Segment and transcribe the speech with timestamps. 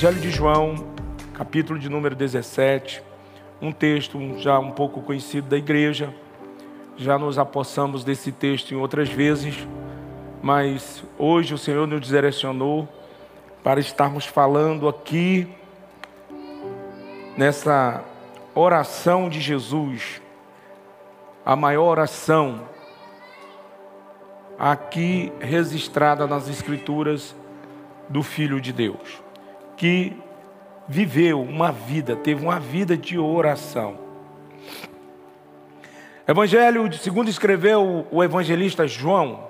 [0.00, 0.94] Evangelho de João,
[1.34, 3.02] capítulo de número 17,
[3.60, 6.14] um texto já um pouco conhecido da igreja.
[6.96, 9.68] Já nos apossamos desse texto em outras vezes,
[10.40, 12.88] mas hoje o Senhor nos direcionou
[13.62, 15.46] para estarmos falando aqui
[17.36, 18.02] nessa
[18.54, 20.22] oração de Jesus,
[21.44, 22.62] a maior oração
[24.58, 27.36] aqui registrada nas Escrituras
[28.08, 29.22] do Filho de Deus,
[29.80, 30.14] que
[30.86, 33.96] viveu uma vida, teve uma vida de oração.
[36.28, 39.48] Evangelho, segundo escreveu o evangelista João,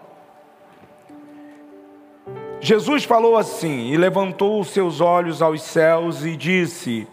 [2.60, 7.08] Jesus falou assim e levantou os seus olhos aos céus e disse: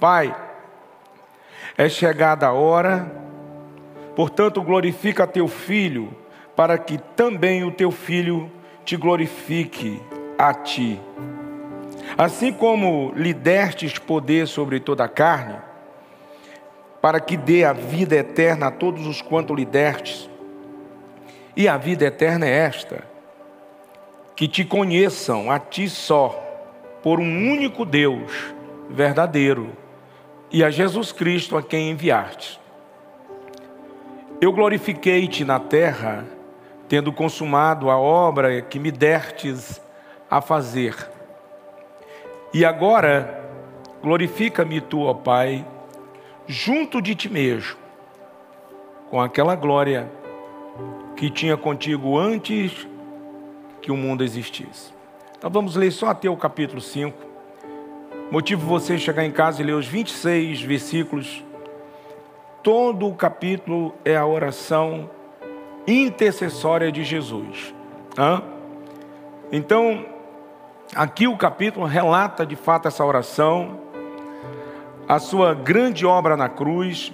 [0.00, 0.34] Pai,
[1.76, 3.06] é chegada a hora,
[4.16, 6.10] portanto glorifica teu filho,
[6.56, 8.50] para que também o teu filho
[8.82, 10.00] te glorifique
[10.38, 10.98] a ti.
[12.16, 15.56] Assim como lhe destes poder sobre toda a carne,
[17.02, 20.30] para que dê a vida eterna a todos os quanto lhe destes,
[21.56, 23.04] e a vida eterna é esta:
[24.36, 26.40] que te conheçam a ti só,
[27.02, 28.54] por um único Deus
[28.88, 29.72] verdadeiro,
[30.52, 32.60] e a Jesus Cristo a quem enviaste.
[34.40, 36.24] Eu glorifiquei-te na terra,
[36.88, 39.80] tendo consumado a obra que me destes
[40.30, 41.13] a fazer.
[42.54, 43.50] E agora,
[44.00, 45.66] glorifica-me tu, ó Pai,
[46.46, 47.76] junto de ti mesmo,
[49.10, 50.08] com aquela glória
[51.16, 52.86] que tinha contigo antes
[53.82, 54.92] que o mundo existisse.
[55.36, 57.18] Então vamos ler só até o capítulo 5.
[58.30, 61.42] Motivo você chegar em casa e ler os 26 versículos.
[62.62, 65.10] Todo o capítulo é a oração
[65.88, 67.74] intercessória de Jesus.
[68.16, 68.44] Hã?
[69.50, 70.13] Então,
[70.92, 73.80] Aqui o capítulo relata de fato essa oração,
[75.08, 77.12] a sua grande obra na cruz.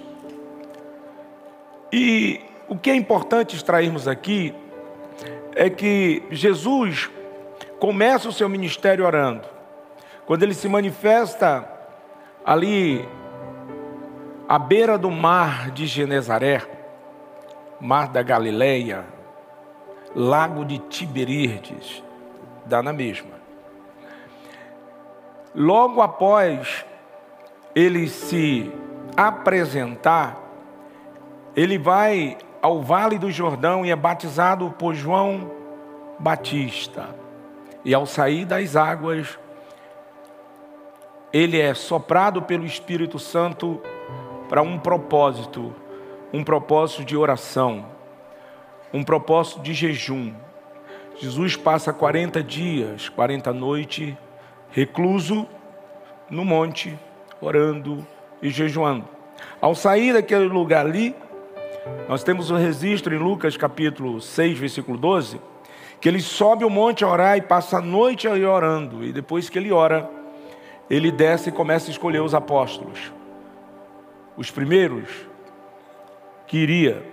[1.91, 4.53] E o que é importante extrairmos aqui
[5.55, 7.09] é que Jesus
[7.79, 9.47] começa o seu ministério orando.
[10.25, 11.67] Quando ele se manifesta
[12.45, 13.07] ali
[14.47, 16.61] à beira do mar de Genezaré,
[17.79, 19.05] mar da Galileia,
[20.15, 22.03] lago de Tiberíades,
[22.65, 23.40] dá na mesma.
[25.53, 26.85] Logo após
[27.75, 28.71] ele se
[29.17, 30.39] apresentar,
[31.55, 35.51] ele vai ao Vale do Jordão e é batizado por João
[36.17, 37.09] Batista.
[37.83, 39.37] E ao sair das águas,
[41.33, 43.81] ele é soprado pelo Espírito Santo
[44.47, 45.73] para um propósito,
[46.31, 47.85] um propósito de oração,
[48.93, 50.33] um propósito de jejum.
[51.17, 54.15] Jesus passa 40 dias, 40 noites
[54.71, 55.47] recluso
[56.29, 56.97] no monte,
[57.41, 58.05] orando
[58.41, 59.07] e jejuando.
[59.59, 61.15] Ao sair daquele lugar ali,
[62.07, 65.41] nós temos o um registro em Lucas capítulo 6, versículo 12,
[65.99, 69.49] que ele sobe o monte a orar e passa a noite aí orando, e depois
[69.49, 70.09] que ele ora,
[70.89, 73.11] ele desce e começa a escolher os apóstolos.
[74.37, 75.09] Os primeiros
[76.47, 77.03] que iria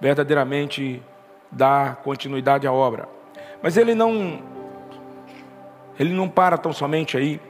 [0.00, 1.02] verdadeiramente
[1.50, 3.08] dar continuidade à obra.
[3.62, 4.42] Mas ele não
[5.98, 7.40] ele não para tão somente aí.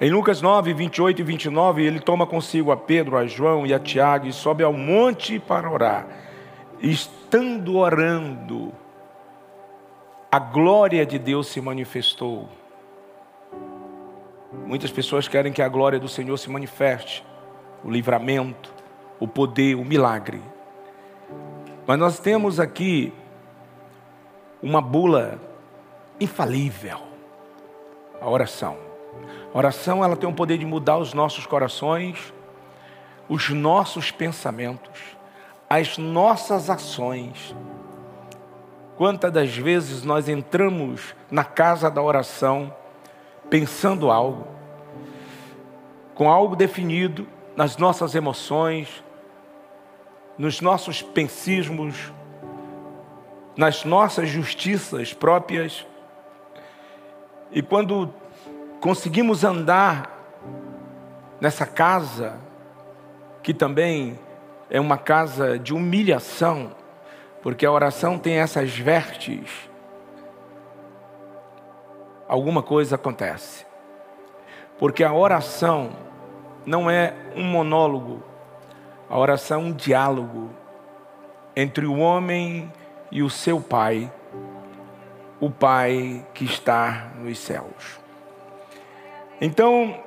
[0.00, 3.78] Em Lucas 9, 28 e 29, ele toma consigo a Pedro, a João e a
[3.78, 6.06] Tiago e sobe ao monte para orar.
[6.80, 8.72] Estando orando,
[10.30, 12.48] a glória de Deus se manifestou.
[14.66, 17.24] Muitas pessoas querem que a glória do Senhor se manifeste,
[17.82, 18.74] o livramento,
[19.18, 20.42] o poder, o milagre.
[21.86, 23.12] Mas nós temos aqui
[24.62, 25.40] uma bula
[26.20, 27.05] infalível
[28.26, 28.76] a oração.
[29.54, 32.34] A oração ela tem o poder de mudar os nossos corações,
[33.28, 35.00] os nossos pensamentos,
[35.70, 37.54] as nossas ações.
[38.96, 42.74] Quantas das vezes nós entramos na casa da oração
[43.48, 44.48] pensando algo,
[46.16, 49.04] com algo definido nas nossas emoções,
[50.36, 52.12] nos nossos pensismos,
[53.56, 55.86] nas nossas justiças próprias,
[57.50, 58.12] e quando
[58.80, 60.10] conseguimos andar
[61.40, 62.38] nessa casa,
[63.42, 64.18] que também
[64.70, 66.72] é uma casa de humilhação,
[67.42, 69.70] porque a oração tem essas vestes,
[72.28, 73.64] alguma coisa acontece.
[74.78, 75.90] Porque a oração
[76.66, 78.22] não é um monólogo,
[79.08, 80.50] a oração é um diálogo
[81.54, 82.70] entre o homem
[83.10, 84.10] e o seu pai
[85.40, 88.05] o Pai que está nos céus.
[89.40, 90.02] Então,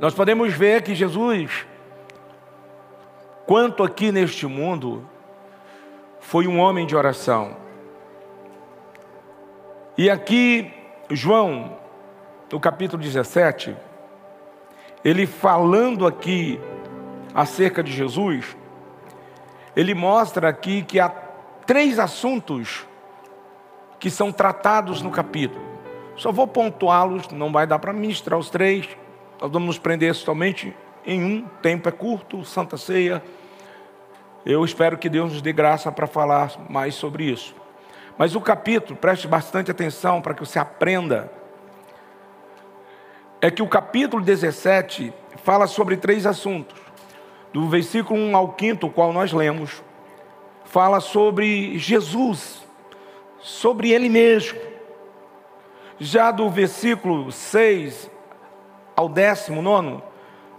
[0.00, 1.66] nós podemos ver que Jesus,
[3.46, 5.06] quanto aqui neste mundo,
[6.18, 7.56] foi um homem de oração.
[9.98, 10.72] E aqui,
[11.10, 11.76] João,
[12.50, 13.76] no capítulo 17,
[15.04, 16.58] ele falando aqui
[17.34, 18.56] acerca de Jesus,
[19.76, 21.10] ele mostra aqui que há
[21.66, 22.86] três assuntos
[23.98, 25.69] que são tratados no capítulo.
[26.20, 28.86] Só vou pontuá-los, não vai dar para ministrar os três.
[29.40, 30.76] Nós vamos nos prender somente
[31.06, 33.22] em um, tempo é curto, Santa Ceia.
[34.44, 37.54] Eu espero que Deus nos dê graça para falar mais sobre isso.
[38.18, 41.32] Mas o capítulo, preste bastante atenção para que você aprenda,
[43.40, 46.78] é que o capítulo 17 fala sobre três assuntos.
[47.50, 49.82] Do versículo 1 ao 5, o qual nós lemos,
[50.66, 52.62] fala sobre Jesus,
[53.38, 54.69] sobre Ele mesmo.
[56.02, 58.10] Já do versículo 6
[58.96, 60.02] ao 19,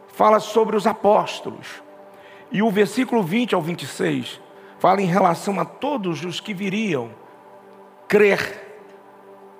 [0.09, 1.81] fala sobre os apóstolos.
[2.51, 4.39] E o versículo 20 ao 26
[4.77, 7.09] fala em relação a todos os que viriam
[8.07, 8.61] crer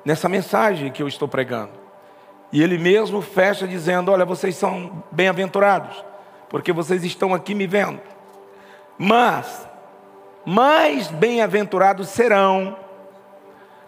[0.06, 1.72] nessa mensagem que eu estou pregando.
[2.52, 6.06] E ele mesmo fecha dizendo: Olha, vocês são bem-aventurados,
[6.48, 8.00] porque vocês estão aqui me vendo.
[9.00, 9.68] Mas,
[10.46, 12.78] mais bem-aventurados serão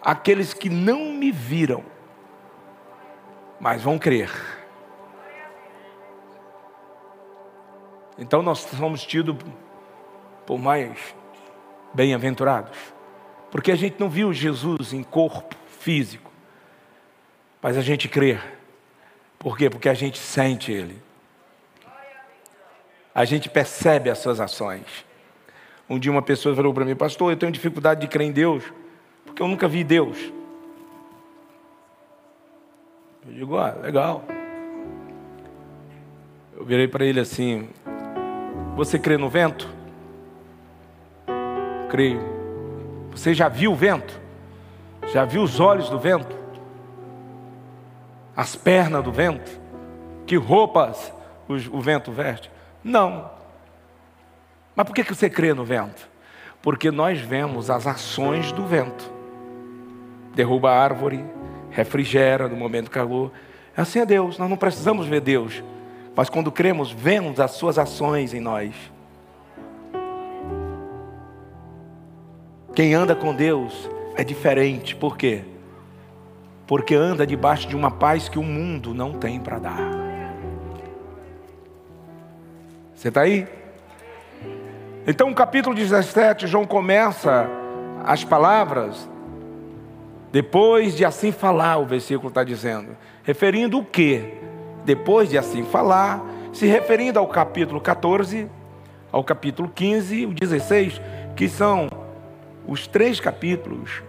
[0.04, 1.82] aqueles que não me viram,
[3.58, 4.30] mas vão crer.
[8.18, 9.36] Então nós somos tidos
[10.46, 11.14] por mais
[11.94, 12.76] bem-aventurados.
[13.50, 16.30] Porque a gente não viu Jesus em corpo físico,
[17.62, 18.38] mas a gente crê.
[19.38, 19.70] Por quê?
[19.70, 21.02] Porque a gente sente Ele.
[23.14, 25.04] A gente percebe as suas ações.
[25.88, 28.64] Um dia uma pessoa falou para mim, pastor, eu tenho dificuldade de crer em Deus,
[29.34, 30.32] porque eu nunca vi Deus.
[33.26, 34.22] Eu digo, ah, legal.
[36.56, 37.68] Eu virei para ele assim:
[38.76, 39.68] Você crê no vento?
[41.90, 42.20] Creio.
[43.10, 44.20] Você já viu o vento?
[45.12, 46.36] Já viu os olhos do vento?
[48.36, 49.60] As pernas do vento?
[50.26, 51.12] Que roupas
[51.48, 52.52] o, vento veste?
[52.84, 53.32] Não.
[54.76, 56.08] Mas por que você crê no vento?
[56.62, 59.13] Porque nós vemos as ações do vento.
[60.34, 61.24] Derruba a árvore,
[61.70, 63.32] refrigera no momento do calor.
[63.76, 65.62] Assim é Deus, nós não precisamos ver Deus.
[66.14, 68.74] Mas quando cremos, vemos as suas ações em nós.
[72.74, 75.42] Quem anda com Deus é diferente, por quê?
[76.66, 79.78] Porque anda debaixo de uma paz que o mundo não tem para dar.
[82.94, 83.46] Você está aí?
[85.06, 87.46] Então, no capítulo 17, João começa
[88.02, 89.08] as palavras,
[90.34, 94.34] depois de assim falar, o versículo está dizendo, referindo o que?
[94.84, 96.20] Depois de assim falar,
[96.52, 98.50] se referindo ao capítulo 14,
[99.12, 101.00] ao capítulo 15 e o 16,
[101.36, 101.88] que são
[102.66, 104.02] os três capítulos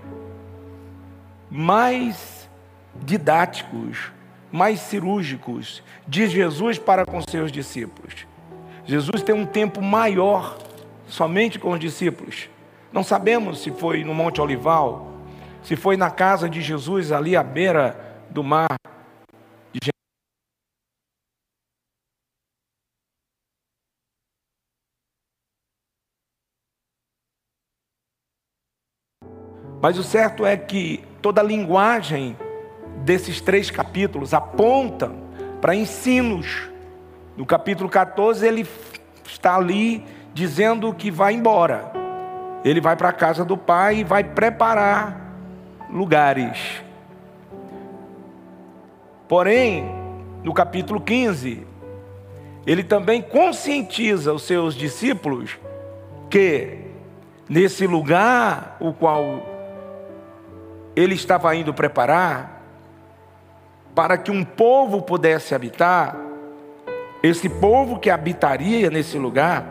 [1.47, 2.49] mais
[2.95, 4.11] didáticos,
[4.51, 8.25] mais cirúrgicos de Jesus para com seus discípulos.
[8.83, 10.57] Jesus tem um tempo maior
[11.07, 12.49] somente com os discípulos.
[12.91, 15.04] Não sabemos se foi no Monte Olival,
[15.65, 18.67] se foi na casa de Jesus ali à beira do mar
[29.81, 32.35] Mas o certo é que toda a linguagem
[33.03, 35.11] desses três capítulos aponta
[35.61, 36.69] para ensinos.
[37.37, 38.67] No capítulo 14, ele
[39.23, 40.03] está ali
[40.33, 41.91] dizendo que vai embora.
[42.63, 45.24] Ele vai para a casa do pai e vai preparar
[45.95, 46.83] lugares.
[49.29, 49.85] Porém,
[50.43, 51.65] no capítulo 15,
[52.67, 55.57] ele também conscientiza os seus discípulos
[56.29, 56.79] que
[57.47, 59.41] nesse lugar o qual
[60.97, 62.61] ele estava indo preparar
[63.95, 66.17] para que um povo pudesse habitar,
[67.23, 69.65] esse povo que habitaria nesse lugar,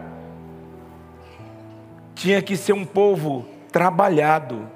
[2.15, 4.67] tinha que ser um povo trabalhado,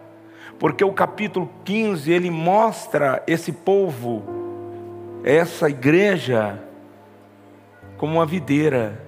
[0.58, 4.24] porque o capítulo 15 ele mostra esse povo,
[5.24, 6.62] essa igreja,
[7.96, 9.04] como uma videira,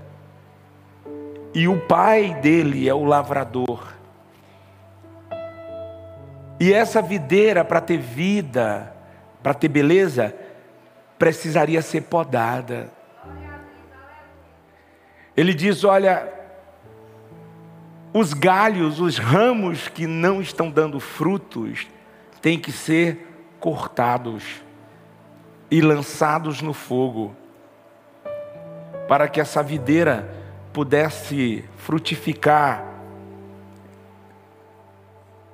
[1.53, 3.95] e o pai dele é o lavrador.
[6.61, 8.95] E essa videira, para ter vida,
[9.43, 10.35] para ter beleza,
[11.19, 12.91] precisaria ser podada.
[15.37, 16.40] Ele diz: olha,
[18.13, 21.87] os galhos, os ramos que não estão dando frutos,
[22.43, 23.27] têm que ser
[23.59, 24.63] cortados.
[25.71, 27.33] e lançados no fogo,
[29.07, 30.29] para que essa videira
[30.73, 32.85] pudesse frutificar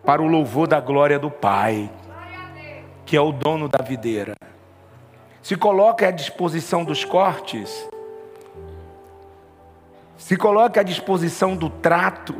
[0.07, 1.91] para o louvor da glória do Pai,
[3.05, 4.37] que é o dono da videira.
[5.43, 7.87] Se coloca à disposição dos cortes,
[10.17, 12.35] se coloca à disposição do trato,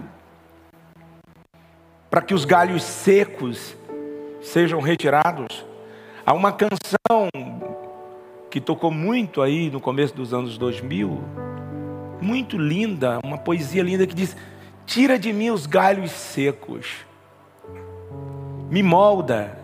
[2.11, 3.77] para que os galhos secos
[4.41, 5.65] sejam retirados.
[6.25, 7.29] Há uma canção
[8.51, 11.21] que tocou muito aí no começo dos anos 2000,
[12.21, 14.37] muito linda, uma poesia linda que diz:
[14.87, 17.05] Tira de mim os galhos secos,
[18.71, 19.59] me molda,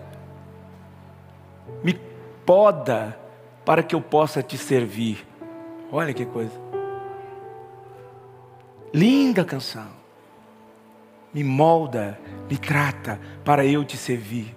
[1.82, 1.98] me
[2.44, 3.18] poda,
[3.64, 5.26] para que eu possa te servir.
[5.90, 6.81] Olha que coisa.
[8.92, 9.88] Linda canção.
[11.32, 12.18] Me molda,
[12.48, 14.54] me trata para eu te servir.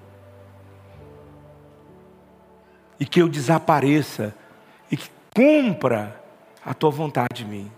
[3.00, 4.36] E que eu desapareça
[4.92, 6.22] e que cumpra
[6.66, 7.72] a tua vontade em mim.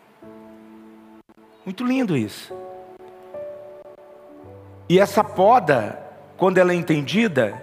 [1.63, 2.55] Muito lindo isso.
[4.89, 6.01] E essa poda,
[6.37, 7.61] quando ela é entendida,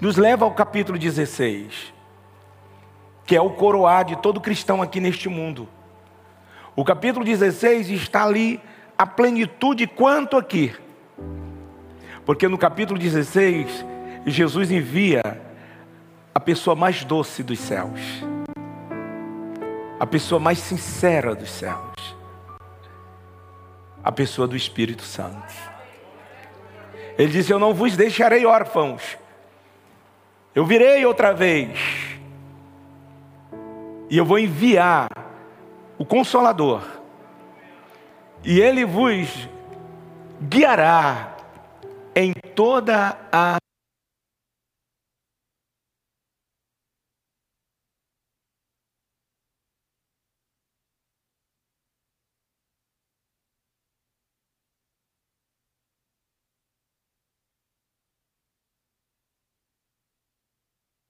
[0.00, 1.92] nos leva ao capítulo 16,
[3.24, 5.68] que é o coroar de todo cristão aqui neste mundo.
[6.76, 8.60] O capítulo 16 está ali
[8.96, 10.72] a plenitude quanto aqui.
[12.24, 13.84] Porque no capítulo 16,
[14.26, 15.22] Jesus envia
[16.34, 18.00] a pessoa mais doce dos céus,
[19.98, 22.16] a pessoa mais sincera dos céus
[24.06, 25.52] a pessoa do Espírito Santo.
[27.18, 29.18] Ele disse: Eu não vos deixarei órfãos,
[30.54, 31.76] eu virei outra vez,
[34.08, 35.08] e eu vou enviar
[35.98, 36.82] o Consolador,
[38.44, 39.48] e ele vos
[40.40, 41.36] guiará
[42.14, 43.58] em toda a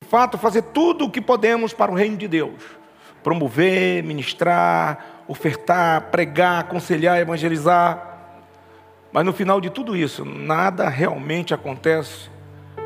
[0.07, 2.86] fato, fazer tudo o que podemos para o reino de Deus.
[3.27, 8.21] Promover, ministrar, ofertar, pregar, aconselhar, evangelizar.
[9.11, 12.31] Mas no final de tudo isso, nada realmente acontece,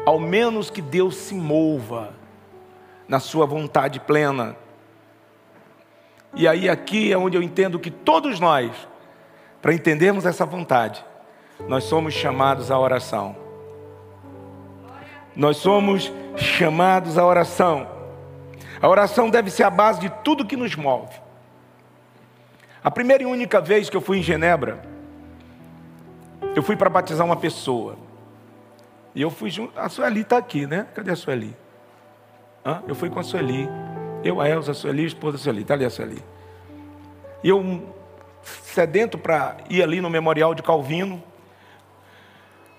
[0.06, 2.14] ao menos que Deus se mova
[3.06, 4.56] na sua vontade plena.
[6.32, 8.70] E aí aqui é onde eu entendo que todos nós,
[9.60, 11.04] para entendermos essa vontade,
[11.68, 13.36] nós somos chamados à oração.
[15.36, 17.99] Nós somos chamados à oração.
[18.80, 21.14] A oração deve ser a base de tudo que nos move.
[22.82, 24.82] A primeira e única vez que eu fui em Genebra,
[26.56, 27.96] eu fui para batizar uma pessoa.
[29.14, 29.78] E eu fui junto.
[29.78, 30.86] A Sueli está aqui, né?
[30.94, 31.54] Cadê a Sueli?
[32.64, 32.82] Hã?
[32.88, 33.68] Eu fui com a Sueli.
[34.24, 35.62] Eu, a Elza, a Sueli, a esposa da Sueli.
[35.62, 36.22] Está ali a Sueli.
[37.44, 37.94] E eu,
[38.42, 41.22] sedento para ir ali no memorial de Calvino.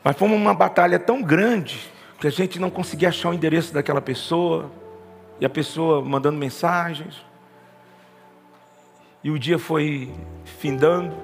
[0.04, 4.02] Mas foi uma batalha tão grande que a gente não conseguia achar o endereço daquela
[4.02, 4.72] pessoa,
[5.42, 7.26] e a pessoa mandando mensagens.
[9.24, 10.14] E o dia foi
[10.46, 11.16] findando,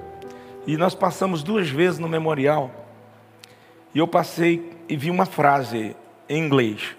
[0.66, 2.70] e nós passamos duas vezes no memorial.
[3.94, 5.96] E eu passei e vi uma frase
[6.28, 6.96] em inglês.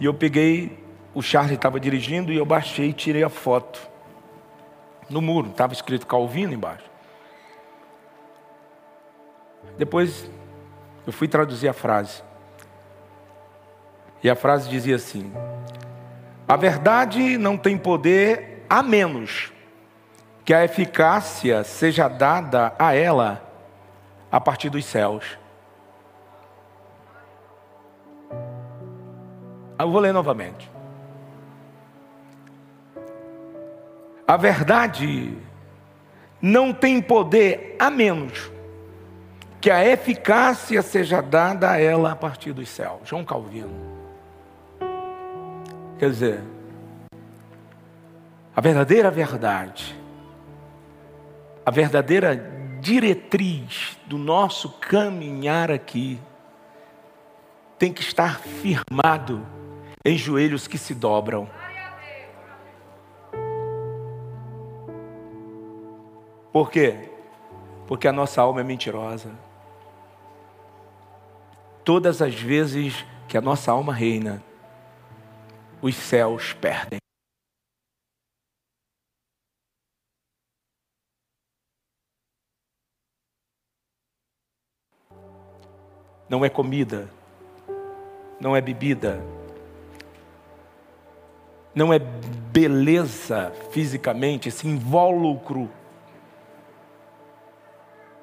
[0.00, 0.82] E eu peguei,
[1.14, 3.80] o Charlie estava dirigindo, e eu baixei e tirei a foto.
[5.08, 6.90] No muro, estava escrito Calvino embaixo.
[9.76, 10.30] Depois
[11.06, 12.22] eu fui traduzir a frase.
[14.24, 15.30] E a frase dizia assim:
[16.48, 19.52] A verdade não tem poder a menos
[20.46, 23.42] que a eficácia seja dada a ela
[24.32, 25.38] a partir dos céus.
[29.78, 30.70] Eu vou ler novamente.
[34.26, 35.36] A verdade
[36.40, 38.50] não tem poder a menos
[39.60, 43.00] que a eficácia seja dada a ela a partir dos céus.
[43.04, 43.93] João Calvino.
[45.98, 46.42] Quer dizer,
[48.54, 49.96] a verdadeira verdade,
[51.64, 52.36] a verdadeira
[52.80, 56.20] diretriz do nosso caminhar aqui,
[57.78, 59.46] tem que estar firmado
[60.04, 61.48] em joelhos que se dobram.
[66.52, 67.10] Por quê?
[67.86, 69.32] Porque a nossa alma é mentirosa.
[71.84, 74.42] Todas as vezes que a nossa alma reina,
[75.86, 76.98] os céus perdem.
[86.26, 87.10] Não é comida,
[88.40, 89.22] não é bebida,
[91.74, 95.70] não é beleza fisicamente, esse invólucro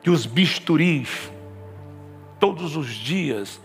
[0.02, 1.32] que os bisturis
[2.40, 3.62] todos os dias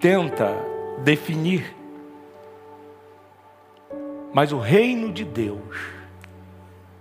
[0.00, 0.52] tenta
[1.04, 1.81] definir.
[4.32, 5.76] Mas o reino de Deus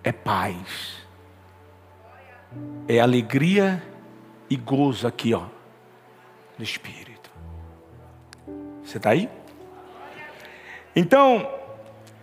[0.04, 0.98] é paz,
[2.88, 3.82] é alegria
[4.50, 5.44] e gozo aqui, ó,
[6.58, 7.32] no Espírito.
[8.84, 9.30] Você está aí?
[10.94, 11.50] Então,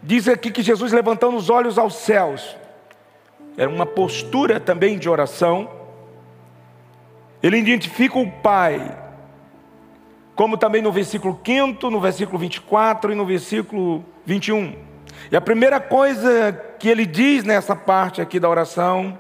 [0.03, 2.55] diz aqui que Jesus levantando os olhos aos céus,
[3.57, 5.71] era uma postura também de oração,
[7.43, 8.97] ele identifica o Pai,
[10.35, 14.88] como também no versículo 5, no versículo 24 e no versículo 21.
[15.31, 19.19] E a primeira coisa que ele diz nessa parte aqui da oração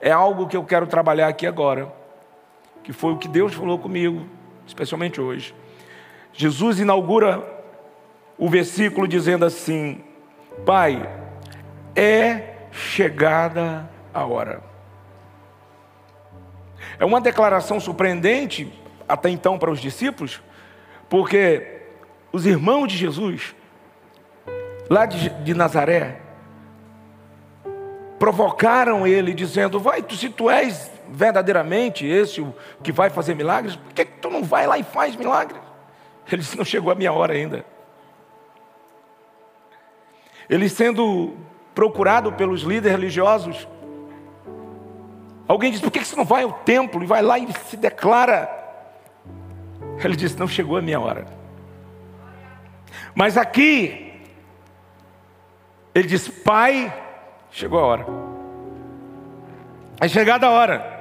[0.00, 1.92] é algo que eu quero trabalhar aqui agora,
[2.82, 4.26] que foi o que Deus falou comigo,
[4.66, 5.54] especialmente hoje.
[6.32, 7.42] Jesus inaugura
[8.38, 10.02] o versículo dizendo assim:
[10.64, 11.08] Pai,
[11.94, 14.62] é chegada a hora.
[16.98, 18.72] É uma declaração surpreendente
[19.08, 20.42] até então para os discípulos,
[21.08, 21.82] porque
[22.32, 23.54] os irmãos de Jesus,
[24.88, 26.20] lá de, de Nazaré,
[28.18, 33.92] provocaram ele, dizendo: Vai, se tu és verdadeiramente esse o que vai fazer milagres, por
[33.92, 35.60] que, que tu não vai lá e faz milagres?
[36.30, 37.64] Ele disse: Não chegou a minha hora ainda.
[40.48, 41.34] Ele sendo
[41.74, 43.66] procurado pelos líderes religiosos,
[45.48, 48.50] Alguém diz: por que você não vai ao templo e vai lá e se declara?
[50.02, 51.26] Ele disse: não chegou a minha hora.
[53.14, 54.05] Mas aqui,
[55.98, 56.92] ele diz: Pai,
[57.50, 58.06] chegou a hora.
[59.98, 60.96] É chegada a hora.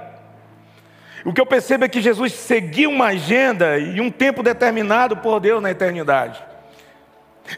[1.25, 5.41] O que eu percebo é que Jesus seguiu uma agenda e um tempo determinado por
[5.41, 6.41] Deus na eternidade.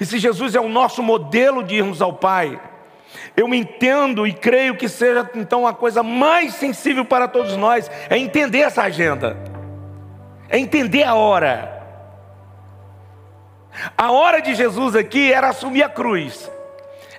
[0.02, 2.60] E se Jesus é o nosso modelo de irmos ao Pai,
[3.36, 8.18] eu entendo e creio que seja então a coisa mais sensível para todos nós é
[8.18, 9.38] entender essa agenda,
[10.50, 11.78] é entender a hora.
[13.96, 16.50] A hora de Jesus aqui era assumir a cruz,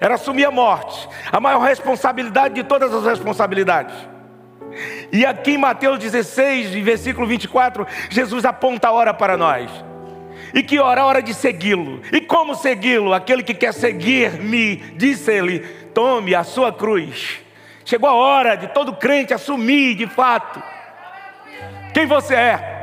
[0.01, 3.95] era assumir a morte, a maior responsabilidade de todas as responsabilidades.
[5.13, 9.71] E aqui em Mateus 16, versículo 24, Jesus aponta a hora para nós.
[10.55, 11.03] E que hora?
[11.03, 12.01] A hora de segui-lo.
[12.13, 13.13] E como segui-lo?
[13.13, 15.61] Aquele que quer seguir-me, disse ele,
[15.93, 17.41] tome a sua cruz.
[17.85, 20.63] Chegou a hora de todo crente assumir de fato
[21.93, 22.79] quem você é.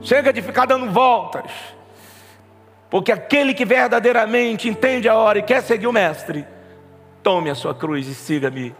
[0.00, 1.50] Chega de ficar dando voltas.
[2.94, 6.46] Porque aquele que verdadeiramente entende a hora e quer seguir o Mestre,
[7.24, 8.72] tome a sua cruz e siga-me.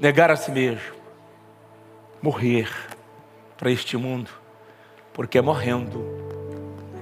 [0.00, 0.94] Negar a si mesmo,
[2.22, 2.70] morrer
[3.56, 4.30] para este mundo,
[5.12, 6.06] porque morrendo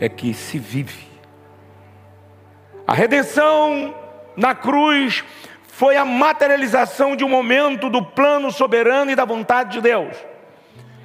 [0.01, 1.09] é que se vive.
[2.87, 3.95] A redenção
[4.35, 5.23] na cruz
[5.65, 10.30] foi a materialização de um momento do plano soberano e da vontade de Deus.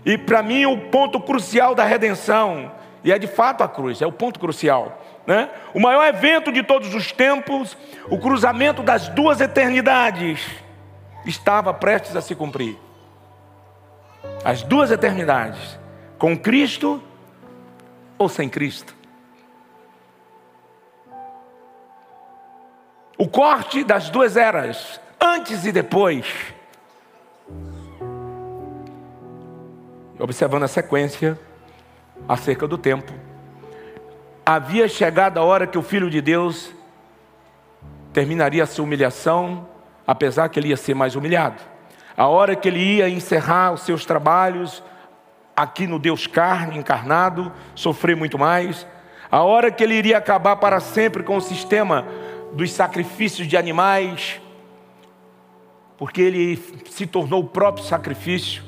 [0.06, 2.72] E para mim, o ponto crucial da redenção,
[3.04, 5.02] e é de fato a cruz, é o ponto crucial.
[5.26, 5.50] Né?
[5.74, 7.76] O maior evento de todos os tempos,
[8.08, 10.46] o cruzamento das duas eternidades,
[11.26, 12.78] estava prestes a se cumprir.
[14.44, 15.80] As duas eternidades,
[16.20, 17.02] com Cristo
[18.18, 18.96] ou sem Cristo.
[23.18, 26.55] O corte das duas eras, antes e depois.
[30.18, 31.38] Observando a sequência
[32.28, 33.12] acerca do tempo,
[34.46, 36.72] havia chegado a hora que o Filho de Deus
[38.14, 39.68] terminaria a sua humilhação,
[40.08, 41.62] apesar que ele ia ser mais humilhado.
[42.16, 44.82] A hora que ele ia encerrar os seus trabalhos,
[45.54, 48.88] aqui no Deus carne, encarnado, sofrer muito mais.
[49.30, 52.06] A hora que ele iria acabar para sempre com o sistema
[52.54, 54.40] dos sacrifícios de animais,
[55.98, 56.56] porque ele
[56.90, 58.64] se tornou o próprio sacrifício.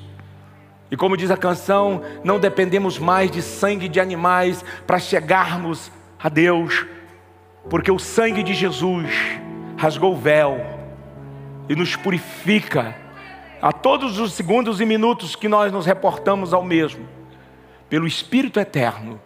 [0.89, 6.29] E como diz a canção, não dependemos mais de sangue de animais para chegarmos a
[6.29, 6.85] Deus,
[7.69, 9.11] porque o sangue de Jesus
[9.75, 10.59] rasgou o véu
[11.67, 12.95] e nos purifica
[13.61, 17.05] a todos os segundos e minutos que nós nos reportamos ao mesmo,
[17.89, 19.19] pelo Espírito Eterno,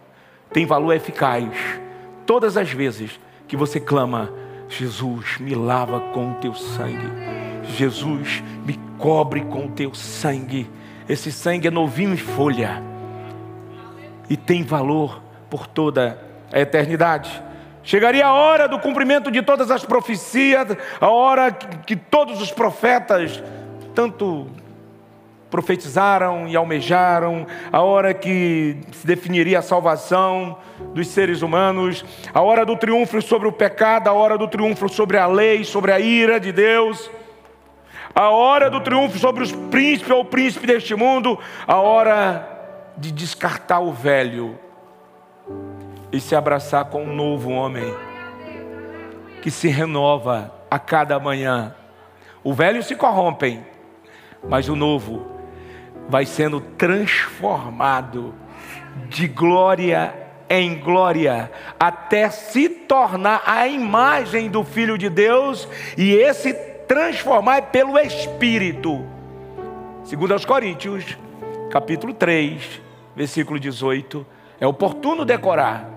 [0.52, 1.48] tem valor eficaz
[2.26, 4.32] todas as vezes que você clama:
[4.68, 7.06] Jesus, me lava com o teu sangue,
[7.76, 10.68] Jesus, me cobre com o teu sangue.
[11.08, 12.82] Esse sangue é novinho em folha
[14.28, 16.18] e tem valor por toda
[16.52, 17.42] a eternidade.
[17.82, 20.68] Chegaria a hora do cumprimento de todas as profecias,
[21.00, 23.42] a hora que, todos os profetas
[23.94, 24.46] tanto
[25.50, 30.56] profetizaram e almejaram, a hora que se definiria a salvação
[30.94, 35.18] dos seres humanos, a hora do triunfo sobre o pecado, a hora do triunfo sobre
[35.18, 37.10] a lei, sobre a ira de Deus,
[38.14, 42.48] a hora do triunfo sobre os príncipes ou príncipe deste mundo, a hora
[42.96, 44.58] de descartar o velho
[46.10, 47.94] e se abraçar com um novo homem
[49.40, 51.74] que se renova a cada manhã.
[52.44, 53.60] O velho se corrompe,
[54.46, 55.26] mas o novo
[56.08, 58.34] vai sendo transformado
[59.08, 60.14] de glória
[60.50, 66.52] em glória, até se tornar a imagem do Filho de Deus, e esse
[66.92, 69.02] transformar é pelo Espírito.
[70.04, 71.16] Segundo aos Coríntios,
[71.70, 72.82] capítulo 3,
[73.16, 74.26] versículo 18,
[74.60, 75.88] é oportuno decorar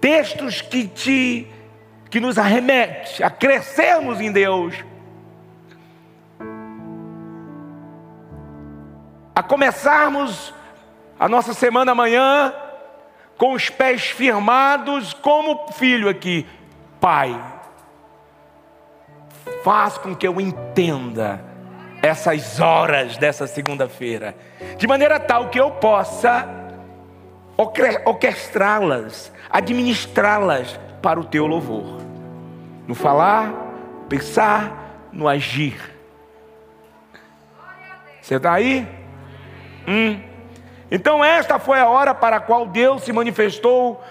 [0.00, 1.46] textos que te
[2.08, 4.82] que nos arremete a crescermos em Deus
[9.34, 10.54] a começarmos
[11.20, 12.54] a nossa semana amanhã
[13.36, 16.46] com os pés firmados, como filho aqui,
[16.98, 17.38] Pai,
[19.62, 21.44] faz com que eu entenda
[22.02, 24.34] essas horas dessa segunda-feira,
[24.76, 26.48] de maneira tal que eu possa
[28.04, 32.00] orquestrá-las, administrá-las para o teu louvor,
[32.86, 33.52] no falar,
[34.08, 35.96] pensar, no agir.
[38.20, 38.86] Você está aí?
[39.86, 40.20] Hum.
[40.90, 44.02] Então, esta foi a hora para a qual Deus se manifestou.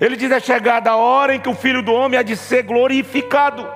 [0.00, 2.62] Ele diz: é chegada a hora em que o filho do homem há de ser
[2.62, 3.66] glorificado.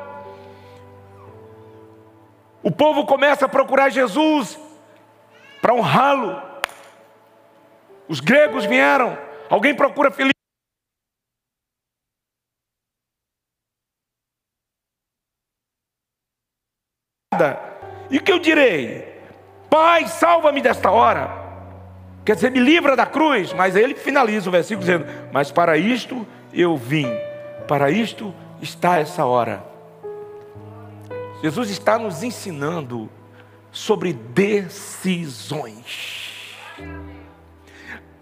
[2.62, 4.59] O povo começa a procurar Jesus
[5.61, 6.43] para honrá-lo.
[8.09, 9.17] Os gregos vieram.
[9.49, 10.35] Alguém procura Felipe.
[18.11, 19.21] E o que eu direi?
[19.69, 21.46] Pai, salva-me desta hora.
[22.27, 23.53] Quer dizer, me livra da cruz.
[23.53, 27.09] Mas ele finaliza o versículo dizendo: Mas para isto eu vim,
[27.69, 29.65] para isto está essa hora.
[31.41, 33.09] Jesus está nos ensinando
[33.71, 35.85] sobre decisões.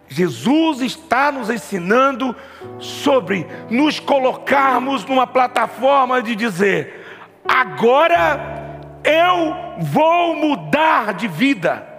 [0.07, 2.37] Jesus está nos ensinando
[2.79, 7.07] sobre nos colocarmos numa plataforma de dizer:
[7.49, 8.71] agora
[9.03, 11.94] eu vou mudar de vida,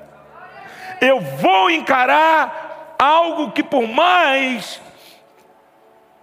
[1.01, 4.81] eu vou encarar algo que, por mais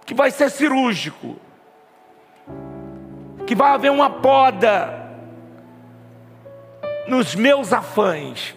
[0.05, 1.37] que vai ser cirúrgico,
[3.45, 5.01] que vai haver uma poda
[7.07, 8.55] nos meus afãs,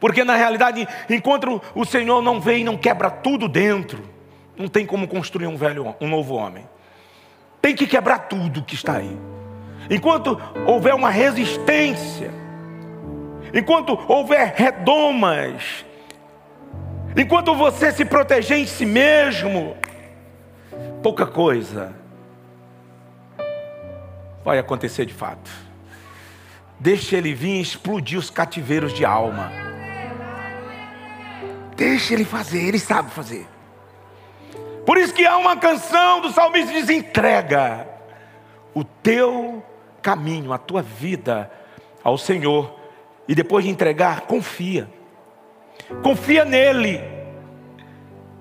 [0.00, 4.02] porque na realidade, enquanto o Senhor não vem e não quebra tudo dentro,
[4.56, 6.68] não tem como construir um velho, um novo homem.
[7.60, 9.18] Tem que quebrar tudo que está aí.
[9.90, 12.32] Enquanto houver uma resistência,
[13.52, 15.84] enquanto houver redomas,
[17.16, 19.76] enquanto você se proteger em si mesmo,
[21.02, 21.94] pouca coisa
[24.44, 25.50] vai acontecer de fato.
[26.80, 29.50] Deixe ele vir explodir os cativeiros de alma.
[31.76, 33.46] Deixe ele fazer, ele sabe fazer.
[34.86, 37.86] Por isso que há uma canção do salmista que diz: entrega
[38.72, 39.62] o teu
[40.00, 41.50] caminho, a tua vida
[42.02, 42.77] ao Senhor.
[43.28, 44.88] E depois de entregar, confia.
[46.02, 47.00] Confia nele.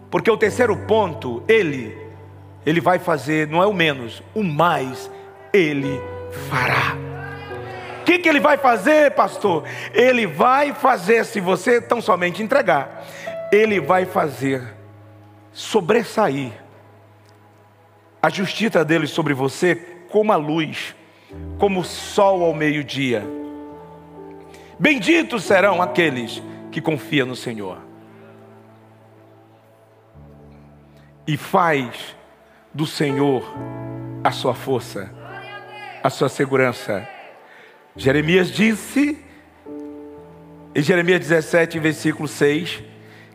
[0.10, 1.96] Porque o terceiro ponto, ele,
[2.66, 5.12] ele vai fazer, não é o menos, o mais
[5.54, 6.02] ele
[6.50, 6.96] fará.
[8.02, 9.66] O que, que ele vai fazer, pastor?
[9.94, 13.06] Ele vai fazer, se você tão somente entregar,
[13.52, 14.64] ele vai fazer
[15.52, 16.54] sobressair
[18.22, 19.76] a justiça dele sobre você
[20.10, 20.96] como a luz
[21.58, 23.24] como o sol ao meio-dia.
[24.80, 27.80] Benditos serão aqueles que confiam no Senhor.
[31.26, 32.16] E faz
[32.74, 33.44] do Senhor
[34.24, 35.14] a sua força,
[36.04, 37.08] a sua segurança.
[37.96, 39.18] Jeremias disse,
[40.76, 42.84] em Jeremias 17, versículo 6,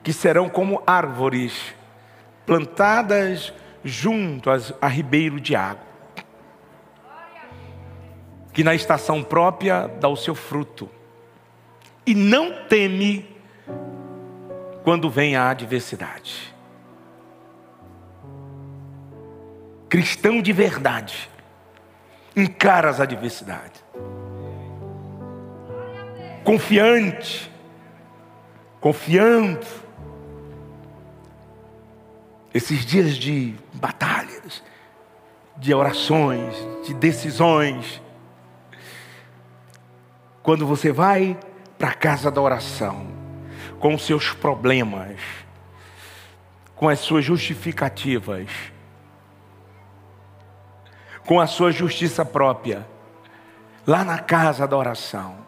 [0.03, 1.75] que serão como árvores
[2.47, 3.53] plantadas
[3.85, 4.49] junto
[4.81, 5.93] a ribeiro de água
[8.53, 10.89] que na estação própria dá o seu fruto,
[12.07, 13.29] e não teme
[14.83, 16.53] quando vem a adversidade.
[19.89, 21.29] Cristão de verdade,
[22.35, 23.85] encara as adversidades,
[26.43, 27.51] confiante,
[28.81, 29.67] confiando,
[32.55, 34.63] esses dias de batalhas,
[35.57, 38.03] de orações, de decisões,
[40.43, 41.39] quando você vai
[41.83, 43.09] para a casa da oração,
[43.81, 45.19] com os seus problemas,
[46.77, 48.49] com as suas justificativas,
[51.27, 52.87] com a sua justiça própria,
[53.85, 55.39] lá na casa da oração.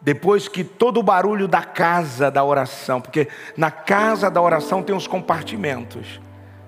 [0.00, 4.94] Depois que todo o barulho da casa da oração, porque na casa da oração tem
[4.94, 6.20] os compartimentos.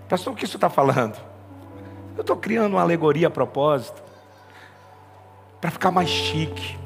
[0.09, 1.17] Pastor, o que isso está falando?
[2.17, 4.03] Eu estou criando uma alegoria a propósito,
[5.61, 6.80] para ficar mais chique.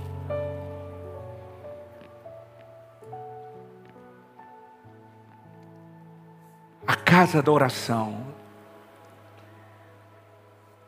[7.16, 8.26] Casa da oração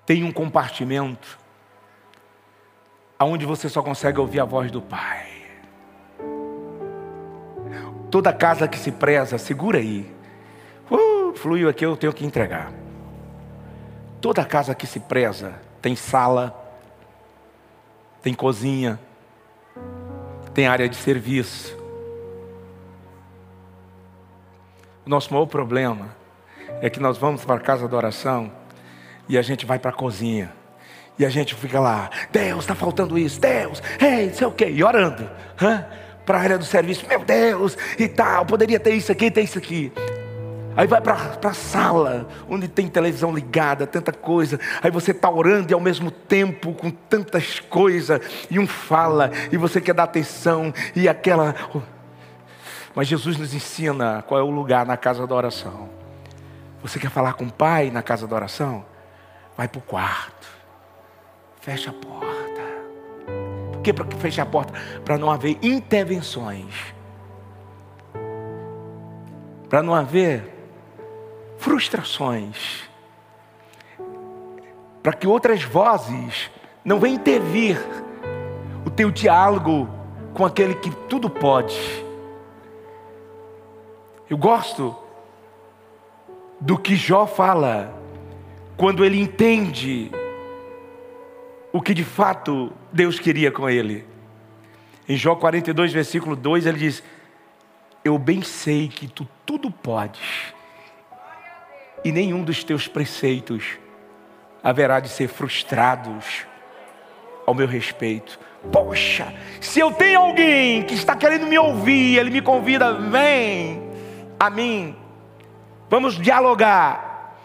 [0.05, 1.39] tem um compartimento
[3.17, 5.25] aonde você só consegue ouvir a voz do Pai.
[8.11, 10.13] Toda casa que se preza, segura aí.
[10.91, 12.73] Uh, fluiu aqui, eu tenho que entregar.
[14.21, 16.53] Toda casa que se preza tem sala,
[18.21, 18.99] tem cozinha,
[20.53, 21.76] tem área de serviço,
[25.07, 26.09] O nosso maior problema
[26.83, 28.51] é que nós vamos para a casa da oração
[29.29, 30.53] e a gente vai para a cozinha.
[31.17, 34.83] E a gente fica lá, Deus, está faltando isso, Deus, ei, sei o quê, e
[34.83, 35.31] orando,
[36.27, 39.57] para a área do serviço, meu Deus, e tal, poderia ter isso aqui, ter isso
[39.57, 39.93] aqui.
[40.77, 44.59] Aí vai para a sala, onde tem televisão ligada, tanta coisa.
[44.83, 48.21] Aí você está orando e ao mesmo tempo com tantas coisas.
[48.51, 51.55] E um fala, e você quer dar atenção, e aquela.
[52.97, 55.91] Mas Jesus nos ensina qual é o lugar na casa da oração.
[56.81, 58.87] Você quer falar com o Pai na casa da oração?
[59.55, 60.49] Vai para o quarto.
[61.61, 62.63] Fecha a porta.
[63.71, 64.73] Por que para fechar a porta?
[65.05, 66.75] Para não haver intervenções.
[69.69, 70.51] Para não haver
[71.59, 72.89] frustrações.
[75.03, 76.51] Para que outras vozes
[76.83, 77.79] não venham intervir
[78.87, 79.87] o teu diálogo
[80.33, 82.06] com aquele que tudo pode
[84.29, 84.97] eu gosto
[86.61, 87.95] do que Jó fala
[88.77, 90.11] quando ele entende
[91.73, 94.05] o que de fato Deus queria com ele.
[95.09, 97.03] Em Jó 42, versículo 2, ele diz:
[98.05, 100.53] Eu bem sei que tu tudo podes,
[102.05, 103.79] e nenhum dos teus preceitos
[104.63, 106.45] haverá de ser frustrados
[107.47, 108.41] ao meu respeito.
[108.73, 113.86] Poxa, se eu tenho alguém que está querendo me ouvir, ele me convida, vem
[114.39, 114.97] a mim,
[115.89, 117.37] vamos dialogar.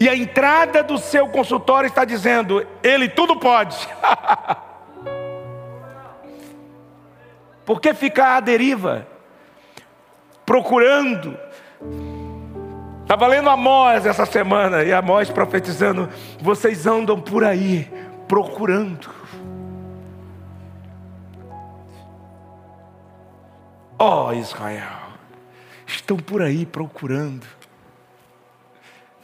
[0.00, 3.76] E a entrada do seu consultório está dizendo: Ele tudo pode.
[7.66, 9.06] Por que ficar à deriva?
[10.46, 11.36] Procurando.
[13.02, 16.08] Estava lendo Amós essa semana, e Amós profetizando:
[16.40, 17.90] vocês andam por aí
[18.28, 19.17] procurando.
[24.00, 25.08] Ó oh, Israel,
[25.84, 27.44] estão por aí procurando.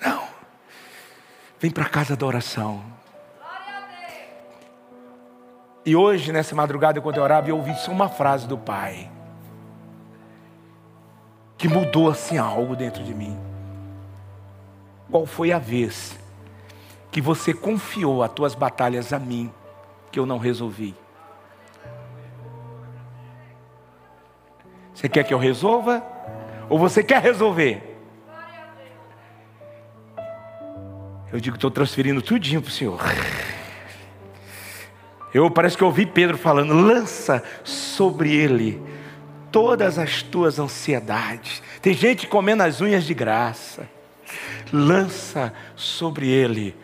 [0.05, 0.25] Não,
[1.61, 2.83] vem para a casa da oração.
[5.87, 9.11] E hoje, nessa madrugada, quando eu orava, eu ouvi só uma frase do Pai.
[11.57, 13.39] Que mudou assim algo dentro de mim.
[15.09, 16.19] Qual foi a vez
[17.13, 19.53] que você confiou as tuas batalhas a mim,
[20.11, 20.97] que eu não resolvi?
[25.05, 26.03] Você quer que eu resolva?
[26.67, 27.99] Ou você quer resolver?
[31.31, 32.99] Eu digo, estou transferindo tudinho para o Senhor.
[35.35, 38.81] Eu parece que ouvi Pedro falando: lança sobre ele
[39.53, 41.63] todas as tuas ansiedades.
[41.83, 43.87] Tem gente comendo as unhas de graça.
[44.73, 46.75] Lança sobre ele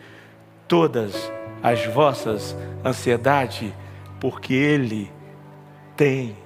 [0.67, 1.31] todas
[1.63, 2.55] as vossas
[2.85, 3.73] ansiedades,
[4.19, 5.11] porque ele
[5.97, 6.37] tem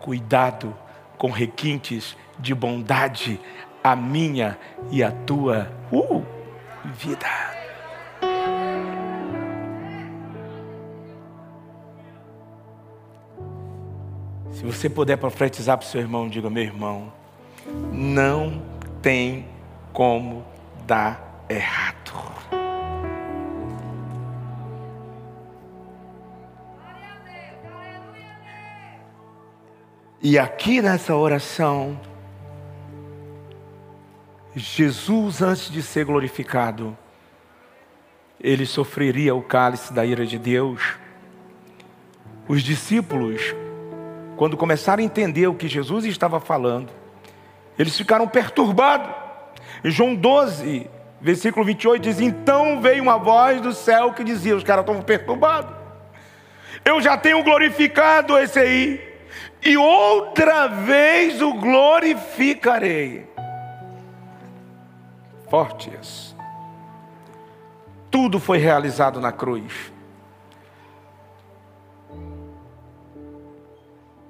[0.00, 0.74] cuidado
[1.22, 3.40] com requintes de bondade
[3.84, 4.58] a minha
[4.90, 6.26] e a tua uh,
[6.82, 7.28] vida.
[14.50, 17.12] Se você puder profetizar para o seu irmão, diga: meu irmão,
[17.92, 18.60] não
[19.00, 19.46] tem
[19.92, 20.44] como
[20.88, 22.01] dar errado.
[30.22, 32.00] E aqui nessa oração,
[34.54, 36.96] Jesus, antes de ser glorificado,
[38.40, 40.96] ele sofreria o cálice da ira de Deus.
[42.46, 43.54] Os discípulos
[44.36, 46.90] quando começaram a entender o que Jesus estava falando,
[47.78, 49.08] eles ficaram perturbados.
[49.84, 54.64] Em João 12, versículo 28 diz: Então veio uma voz do céu que dizia: Os
[54.64, 55.72] caras estão perturbados.
[56.84, 59.11] Eu já tenho glorificado esse aí,
[59.64, 63.26] e outra vez o glorificarei.
[65.48, 66.34] Fortes.
[68.10, 69.92] Tudo foi realizado na cruz.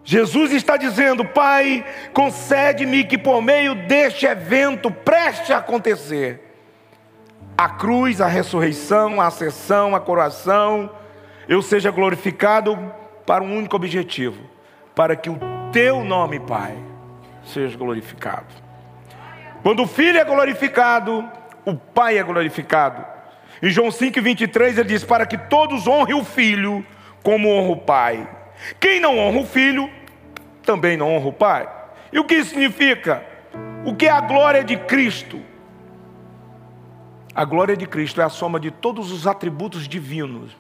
[0.05, 6.53] Jesus está dizendo: Pai, concede-me que por meio deste evento preste a acontecer
[7.57, 10.91] a cruz, a ressurreição, a ascensão, a coroação,
[11.49, 12.77] eu seja glorificado
[13.25, 14.43] para um único objetivo:
[14.95, 15.39] para que o
[15.73, 16.77] teu nome, Pai,
[17.45, 18.55] seja glorificado.
[19.63, 21.29] Quando o Filho é glorificado,
[21.65, 23.05] o Pai é glorificado.
[23.63, 26.85] Em João 5,23 ele diz: Para que todos honrem o Filho
[27.23, 28.29] como honra o Pai.
[28.81, 29.89] Quem não honra o Filho,
[30.65, 31.69] também não honra o Pai.
[32.13, 33.25] E o que isso significa?
[33.85, 35.41] O que é a glória de Cristo?
[37.35, 40.57] A glória de Cristo é a soma de todos os atributos divinos.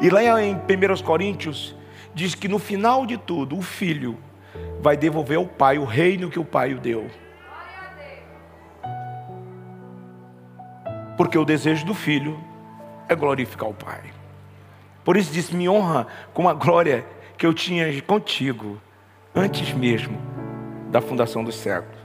[0.00, 1.74] E lá em 1 Coríntios,
[2.14, 4.18] diz que no final de tudo, o filho
[4.80, 7.10] vai devolver ao pai o reino que o pai o deu.
[11.16, 12.38] Porque o desejo do filho
[13.08, 14.00] é glorificar o pai.
[15.04, 17.04] Por isso diz: Me honra com a glória
[17.36, 18.80] que eu tinha contigo
[19.34, 20.18] antes mesmo
[20.90, 21.98] da fundação dos séculos.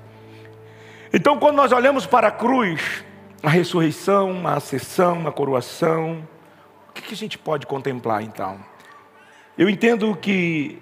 [1.13, 3.03] Então, quando nós olhamos para a cruz,
[3.41, 6.27] a ressurreição, a ascensão, a coroação,
[6.89, 8.59] o que, a gente pode contemplar então?
[9.57, 10.81] Eu entendo que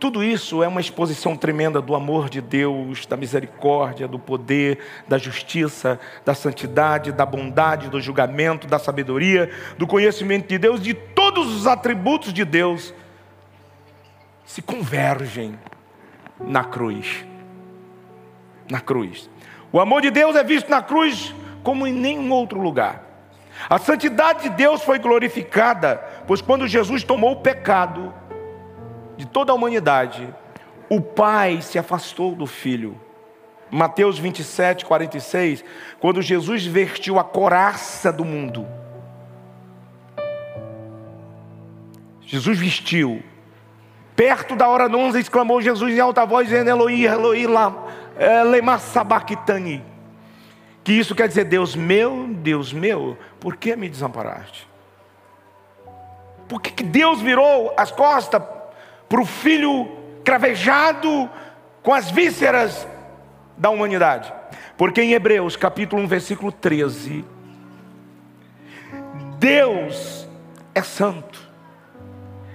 [0.00, 5.16] tudo isso é uma exposição tremenda do amor de Deus, da misericórdia, do poder, da
[5.16, 11.54] justiça, da santidade, da bondade, do julgamento, da sabedoria, do conhecimento de Deus, de todos
[11.54, 12.92] os atributos de Deus
[14.44, 15.58] se convergem
[16.40, 17.24] na cruz.
[18.68, 19.30] Na cruz.
[19.72, 23.04] O amor de Deus é visto na cruz como em nenhum outro lugar.
[23.68, 28.12] A santidade de Deus foi glorificada, pois quando Jesus tomou o pecado
[29.16, 30.28] de toda a humanidade,
[30.88, 33.00] o Pai se afastou do Filho.
[33.70, 35.64] Mateus 27, 46,
[35.98, 38.66] quando Jesus vestiu a coraça do mundo.
[42.26, 43.22] Jesus vestiu
[44.16, 47.46] Perto da hora nonza, exclamou Jesus em alta voz, dizendo: Eloí, Eloí,
[48.16, 49.82] eh, lema sabachthani.
[50.84, 54.68] Que isso quer dizer, Deus meu, Deus meu, por que me desamparaste?
[56.48, 58.42] Por que, que Deus virou as costas
[59.08, 59.88] para o filho
[60.24, 61.30] cravejado
[61.82, 62.86] com as vísceras
[63.56, 64.32] da humanidade?
[64.76, 67.24] Porque em Hebreus capítulo 1, versículo 13,
[69.38, 70.28] Deus
[70.74, 71.40] é santo.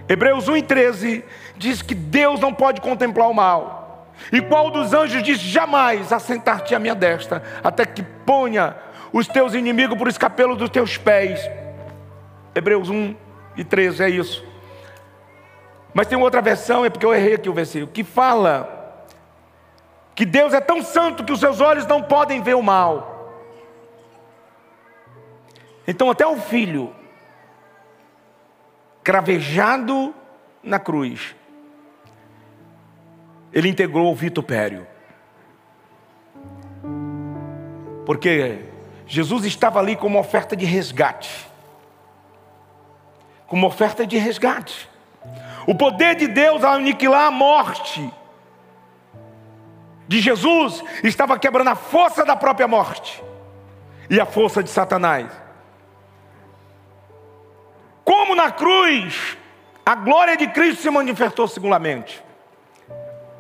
[0.08, 1.26] Hebreus 1 e 13
[1.56, 4.12] diz que Deus não pode contemplar o mal.
[4.32, 8.76] E qual dos anjos diz: Jamais assentar-te à minha destra, até que ponha
[9.14, 11.40] os teus inimigos por escapelo dos teus pés.
[12.54, 13.16] Hebreus 1
[13.60, 14.42] e 13 é isso.
[15.94, 19.06] Mas tem outra versão, é porque eu errei aqui o versículo, que fala
[20.16, 23.36] que Deus é tão santo que os seus olhos não podem ver o mal.
[25.86, 26.96] Então, até o filho,
[29.04, 30.16] cravejado
[30.64, 31.36] na cruz,
[33.52, 34.88] ele integrou o vitupério.
[38.06, 38.64] Porque
[39.06, 41.49] Jesus estava ali como oferta de resgate.
[43.50, 44.90] Como oferta de resgate.
[45.68, 48.10] O poder de Deus ao aniquilar a morte
[50.08, 53.24] de Jesus estava quebrando a força da própria morte
[54.10, 55.32] e a força de Satanás.
[58.04, 59.38] Como na cruz,
[59.86, 62.24] a glória de Cristo se manifestou singularmente.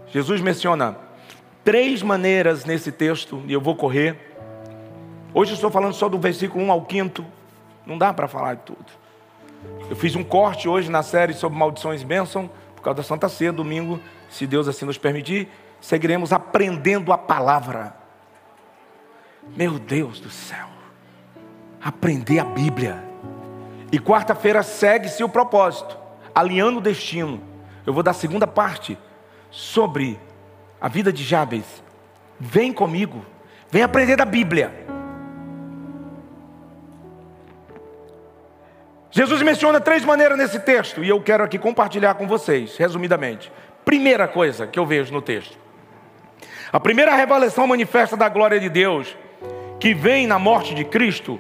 [0.07, 0.95] Jesus menciona
[1.63, 4.35] três maneiras nesse texto, e eu vou correr.
[5.33, 7.25] Hoje eu estou falando só do versículo 1 ao 5,
[7.85, 8.98] não dá para falar de tudo.
[9.89, 13.27] Eu fiz um corte hoje na série sobre maldições e bênção, por causa da Santa
[13.27, 13.99] Ceia, domingo,
[14.29, 15.49] se Deus assim nos permitir,
[15.81, 17.95] seguiremos aprendendo a palavra.
[19.55, 20.67] Meu Deus do céu,
[21.81, 23.03] aprender a Bíblia.
[23.91, 25.97] E quarta-feira segue-se o propósito,
[26.33, 27.41] alinhando o destino.
[27.85, 28.97] Eu vou dar a segunda parte
[29.49, 30.19] sobre
[30.79, 31.83] a vida de Jabes,
[32.39, 33.25] vem comigo,
[33.71, 34.98] vem aprender da Bíblia.
[39.11, 43.51] Jesus menciona três maneiras nesse texto e eu quero aqui compartilhar com vocês, resumidamente.
[43.83, 45.57] Primeira coisa que eu vejo no texto:
[46.71, 49.17] a primeira revelação manifesta da glória de Deus
[49.79, 51.39] que vem na morte de Cristo,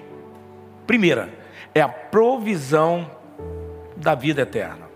[0.87, 1.29] primeira,
[1.75, 3.11] é a provisão
[3.95, 4.89] da vida eterna.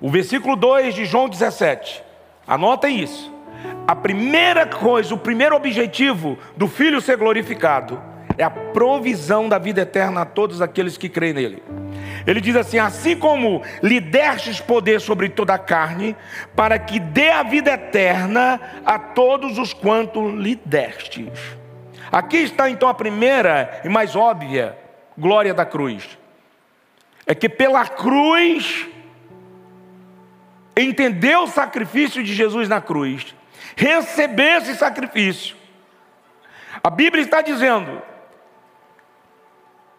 [0.00, 2.02] O versículo 2 de João 17.
[2.46, 3.30] Anotem isso.
[3.86, 8.09] A primeira coisa, o primeiro objetivo do Filho ser glorificado
[8.40, 11.62] é a provisão da vida eterna a todos aqueles que creem nele.
[12.26, 16.16] Ele diz assim: Assim como lhe destes poder sobre toda a carne,
[16.56, 21.28] para que dê a vida eterna a todos os quanto lhe destes.
[22.10, 24.76] Aqui está então a primeira e mais óbvia
[25.18, 26.18] glória da cruz.
[27.26, 28.88] É que pela cruz,
[30.74, 33.34] entender o sacrifício de Jesus na cruz,
[33.76, 35.56] receber esse sacrifício.
[36.82, 38.08] A Bíblia está dizendo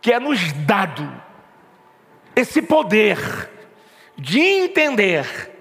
[0.01, 1.09] que é nos dado
[2.35, 3.17] esse poder
[4.17, 5.51] de entender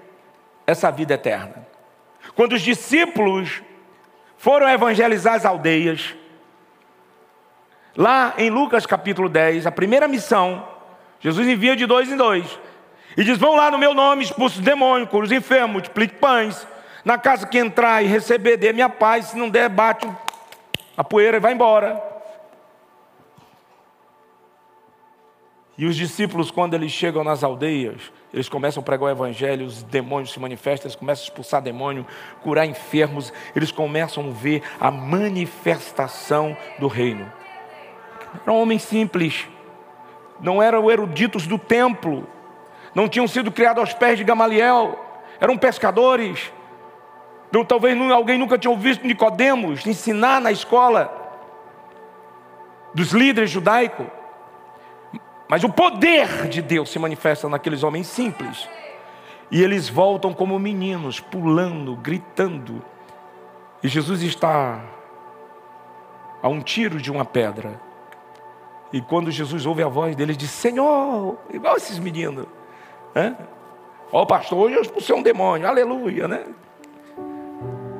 [0.65, 1.67] essa vida eterna.
[2.35, 3.61] Quando os discípulos
[4.37, 6.15] foram evangelizar as aldeias,
[7.95, 10.67] lá em Lucas capítulo 10, a primeira missão,
[11.19, 12.59] Jesus envia de dois em dois.
[13.15, 16.67] E diz: Vão lá no meu nome, expulse os demônios, cura os enfermos, multiplique pães.
[17.03, 19.25] Na casa que entrar e receber, dê minha paz.
[19.27, 20.07] Se não der, bate
[20.95, 22.10] a poeira e vai embora.
[25.81, 29.81] E os discípulos, quando eles chegam nas aldeias, eles começam a pregar o evangelho, os
[29.81, 32.05] demônios se manifestam, eles começam a expulsar demônio,
[32.43, 37.33] curar enfermos, eles começam a ver a manifestação do reino.
[38.45, 39.47] Eram homens simples,
[40.39, 42.29] não eram eruditos do templo,
[42.93, 45.03] não tinham sido criados aos pés de Gamaliel,
[45.39, 46.53] eram pescadores.
[47.51, 51.11] Não, talvez alguém nunca tinha ouvido Nicodemos ensinar na escola
[52.93, 54.20] dos líderes judaicos.
[55.51, 58.69] Mas o poder de Deus se manifesta naqueles homens simples.
[59.51, 62.81] E eles voltam como meninos, pulando, gritando.
[63.83, 64.81] E Jesus está
[66.41, 67.81] a um tiro de uma pedra.
[68.93, 72.45] E quando Jesus ouve a voz dele, ele diz: Senhor, igual esses meninos.
[74.09, 76.45] Ó, oh, pastor, hoje eu expulsei um demônio, aleluia, né?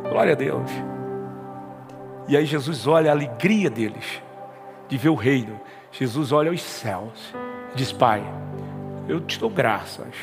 [0.09, 0.71] Glória a Deus.
[2.29, 4.23] E aí Jesus olha a alegria deles
[4.87, 5.59] de ver o reino.
[5.91, 7.40] Jesus olha os céus
[7.75, 8.23] diz: Pai,
[9.07, 10.15] eu te dou graças,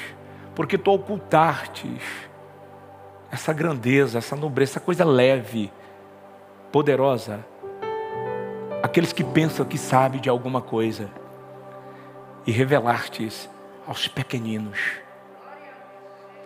[0.54, 2.02] porque tu ocultastes
[3.30, 5.70] essa grandeza, essa nobreza, essa coisa leve,
[6.72, 7.44] poderosa.
[8.82, 11.10] Aqueles que pensam que sabem de alguma coisa
[12.46, 13.48] e revelastes
[13.86, 14.78] aos pequeninos.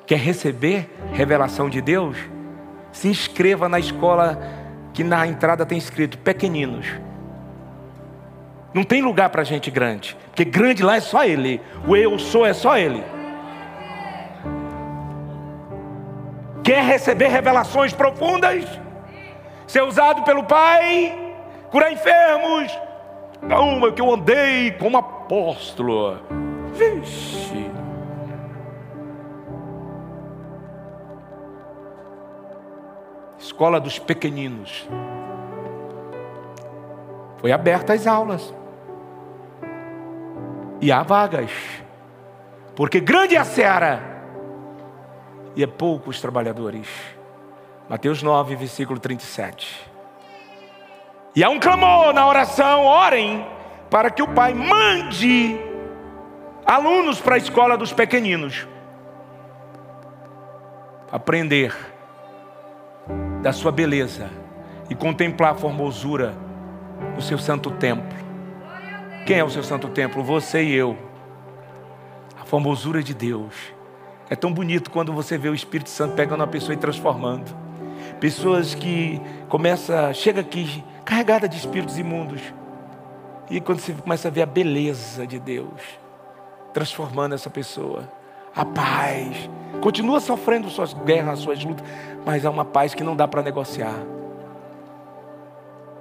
[0.07, 2.17] Quer receber revelação de Deus?
[2.91, 4.39] Se inscreva na escola
[4.93, 6.87] que na entrada tem escrito pequeninos.
[8.75, 11.61] Não tem lugar para gente grande, porque grande lá é só Ele.
[11.87, 13.05] O eu sou é só Ele.
[16.65, 18.65] Quer receber revelações profundas?
[19.67, 21.35] Ser usado pelo Pai?
[21.71, 22.73] Curar enfermos?
[23.47, 26.19] Calma, que eu andei como apóstolo.
[26.73, 27.71] Vixe.
[33.39, 34.89] Escola dos pequeninos.
[37.39, 38.55] Foi aberta as aulas
[40.83, 41.53] e há vagas,
[42.75, 44.03] porque grande é a seara
[45.55, 46.89] e é poucos trabalhadores.
[47.89, 49.89] Mateus 9, versículo 37.
[51.37, 53.47] E há um clamor na oração: orem
[53.89, 55.57] para que o Pai mande
[56.67, 58.67] alunos para a escola dos pequeninos
[61.13, 61.75] aprender
[63.41, 64.31] da sua beleza
[64.91, 66.35] e contemplar a formosura
[67.15, 68.22] do seu santo templo.
[69.25, 70.23] Quem é o seu santo templo?
[70.25, 70.99] Você e eu.
[72.41, 73.55] A formosura de Deus.
[74.29, 77.55] É tão bonito quando você vê o Espírito Santo pegando uma pessoa e transformando.
[78.19, 82.41] Pessoas que começa, chega aqui carregada de espíritos imundos.
[83.49, 85.81] E quando você começa a ver a beleza de Deus
[86.73, 88.11] transformando essa pessoa,
[88.57, 89.49] a paz,
[89.81, 91.87] continua sofrendo suas guerras, suas lutas,
[92.25, 94.03] mas há uma paz que não dá para negociar.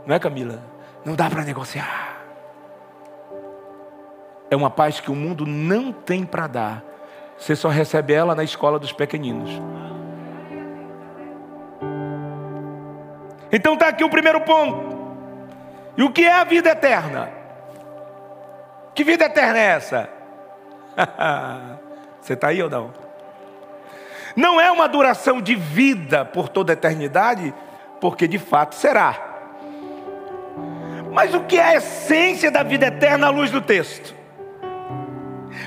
[0.08, 0.64] Não é, Camila?
[1.06, 2.11] Não dá para negociar
[4.52, 6.84] é uma paz que o mundo não tem para dar.
[7.38, 9.50] Você só recebe ela na escola dos pequeninos.
[13.50, 14.92] Então está aqui o primeiro ponto.
[15.96, 17.32] E o que é a vida eterna?
[18.94, 20.10] Que vida eterna é essa?
[22.20, 22.94] Você está aí ou não?
[24.36, 27.54] Não é uma duração de vida por toda a eternidade,
[28.02, 29.16] porque de fato será.
[31.10, 34.21] Mas o que é a essência da vida eterna à luz do texto?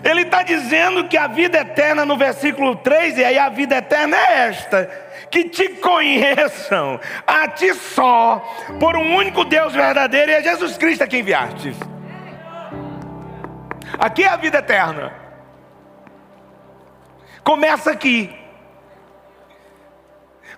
[0.05, 4.15] Ele está dizendo que a vida eterna no versículo 3, e aí a vida eterna
[4.15, 4.85] é esta:
[5.31, 8.37] que te conheçam a ti só,
[8.79, 11.75] por um único Deus verdadeiro, e é Jesus Cristo a quem enviaste.
[13.99, 15.11] Aqui é a vida eterna.
[17.43, 18.35] Começa aqui.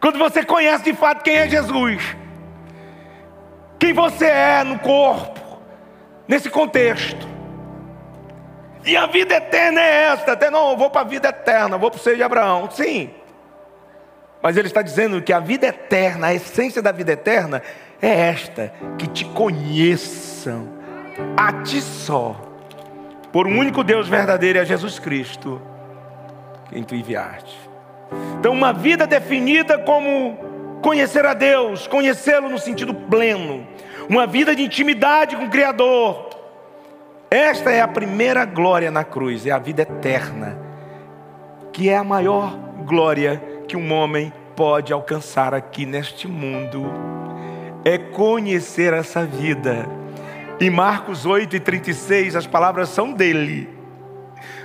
[0.01, 2.16] Quando você conhece de fato quem é Jesus,
[3.78, 5.61] quem você é no corpo,
[6.26, 7.36] nesse contexto.
[8.87, 10.32] E a vida eterna é esta.
[10.32, 12.70] Até não, eu vou para a vida eterna, vou para o seio de Abraão.
[12.70, 13.11] Sim.
[14.41, 17.61] Mas ele está dizendo que a vida eterna, a essência da vida eterna,
[18.01, 20.68] é esta: que te conheçam
[21.37, 22.41] a ti só,
[23.32, 25.61] por um único Deus verdadeiro, é Jesus Cristo,
[26.70, 27.59] quem tu enviaste.
[28.39, 30.39] Então, uma vida definida como
[30.80, 33.66] conhecer a Deus, conhecê-lo no sentido pleno,
[34.09, 36.36] uma vida de intimidade com o Criador.
[37.37, 40.59] Esta é a primeira glória na cruz, é a vida eterna,
[41.70, 42.57] que é a maior
[42.87, 46.91] glória que um homem pode alcançar aqui neste mundo.
[47.84, 49.87] É conhecer essa vida.
[50.59, 53.68] Em Marcos 8 e 36, as palavras são dele.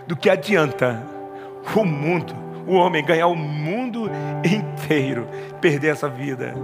[0.07, 1.03] Do que adianta
[1.75, 2.33] o mundo,
[2.65, 4.09] o homem ganhar o mundo
[4.45, 5.27] inteiro,
[5.59, 6.55] perder essa vida?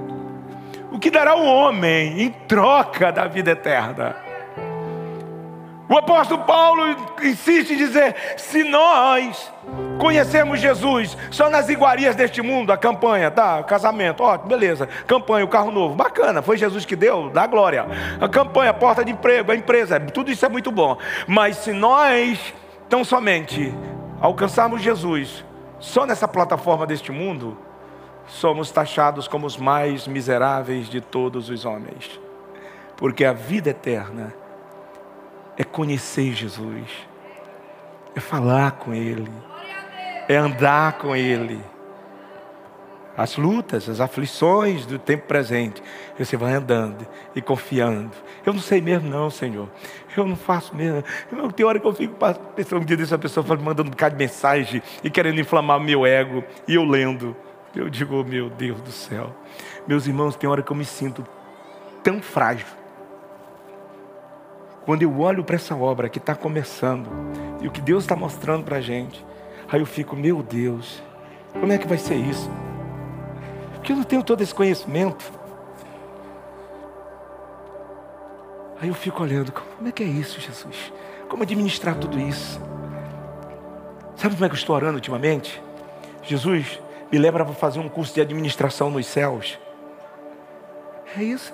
[0.89, 4.26] O que dará o homem em troca da vida eterna?
[5.89, 6.83] O apóstolo Paulo
[7.23, 9.51] insiste em dizer: se nós
[9.97, 13.63] conhecemos Jesus só nas iguarias deste mundo, a campanha, tá?
[13.63, 14.87] Casamento, ó, beleza.
[15.07, 17.87] Campanha, o carro novo, bacana, foi Jesus que deu, dá glória.
[18.19, 20.97] A campanha, a porta de emprego, a empresa, tudo isso é muito bom.
[21.25, 22.53] Mas se nós
[22.89, 23.73] tão somente
[24.19, 25.45] alcançarmos Jesus
[25.79, 27.57] só nessa plataforma deste mundo,
[28.27, 32.19] somos taxados como os mais miseráveis de todos os homens.
[32.97, 34.33] Porque a vida eterna
[35.57, 36.87] é conhecer Jesus,
[38.15, 39.31] é falar com Ele,
[40.27, 41.59] é andar com Ele.
[43.17, 45.81] As lutas, as aflições do tempo presente,
[46.19, 48.11] você vai andando e confiando.
[48.45, 49.67] Eu não sei mesmo, não, Senhor.
[50.15, 51.03] Eu não faço mesmo.
[51.31, 52.15] Eu, tem hora que eu fico
[52.55, 56.43] pensando, um dia dessa pessoa mandando um bocado de mensagem e querendo inflamar meu ego,
[56.67, 57.35] e eu lendo.
[57.75, 59.35] Eu digo, oh, meu Deus do céu.
[59.87, 61.25] Meus irmãos, tem hora que eu me sinto
[62.03, 62.67] tão frágil.
[64.87, 67.09] Quando eu olho para essa obra que está começando
[67.59, 69.23] e o que Deus está mostrando para a gente,
[69.67, 71.03] aí eu fico, meu Deus,
[71.51, 72.49] como é que vai ser isso?
[73.73, 75.29] Porque eu não tenho todo esse conhecimento.
[78.79, 80.93] Aí eu fico olhando, como é que é isso, Jesus?
[81.27, 82.57] Como administrar tudo isso?
[84.15, 85.61] Sabe como é que eu estou orando ultimamente?
[86.23, 86.79] Jesus,
[87.11, 89.59] me leva para fazer um curso de administração nos céus.
[91.17, 91.53] É isso.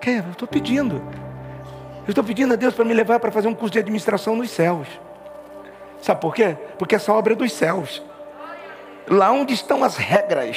[0.00, 0.24] Quer?
[0.24, 1.02] Eu estou pedindo.
[2.06, 4.50] Eu estou pedindo a Deus para me levar para fazer um curso de administração nos
[4.50, 4.88] céus.
[6.00, 6.56] Sabe por quê?
[6.78, 8.02] Porque essa obra é dos céus.
[9.08, 10.56] Lá onde estão as regras.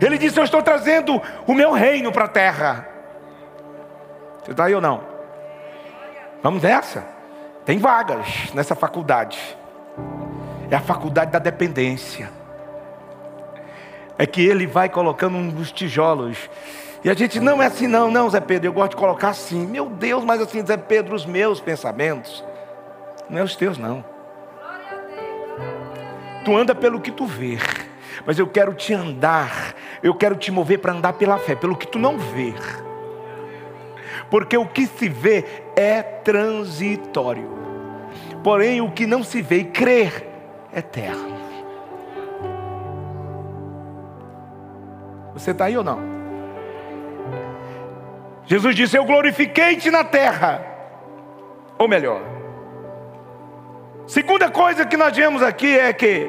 [0.00, 2.88] Ele disse: Eu estou trazendo o meu reino para a terra.
[4.42, 5.02] Você está aí ou não?
[6.42, 7.04] Vamos nessa.
[7.64, 9.38] Tem vagas nessa faculdade.
[10.70, 12.40] É a faculdade da dependência
[14.20, 16.36] é que ele vai colocando uns tijolos.
[17.02, 19.66] E a gente, não é assim, não, não, Zé Pedro, eu gosto de colocar assim.
[19.66, 22.44] Meu Deus, mas assim, Zé Pedro, os meus pensamentos,
[23.28, 24.04] não é os teus, não.
[26.44, 27.58] Tu anda pelo que tu vê,
[28.26, 31.86] mas eu quero te andar, eu quero te mover para andar pela fé, pelo que
[31.86, 32.52] tu não vê.
[34.30, 35.44] Porque o que se vê
[35.74, 37.48] é transitório,
[38.44, 40.28] porém o que não se vê e crer
[40.72, 41.40] é eterno.
[45.32, 46.19] Você está aí ou não?
[48.50, 50.60] Jesus disse: Eu glorifiquei-te na terra.
[51.78, 52.20] Ou melhor,
[54.08, 56.28] segunda coisa que nós vemos aqui é que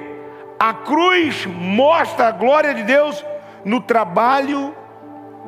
[0.59, 3.25] a cruz mostra a glória de Deus
[3.65, 4.75] no trabalho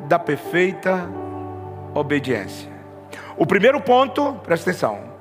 [0.08, 1.08] da perfeita
[1.94, 2.72] obediência.
[3.38, 5.14] O primeiro ponto, presta atenção.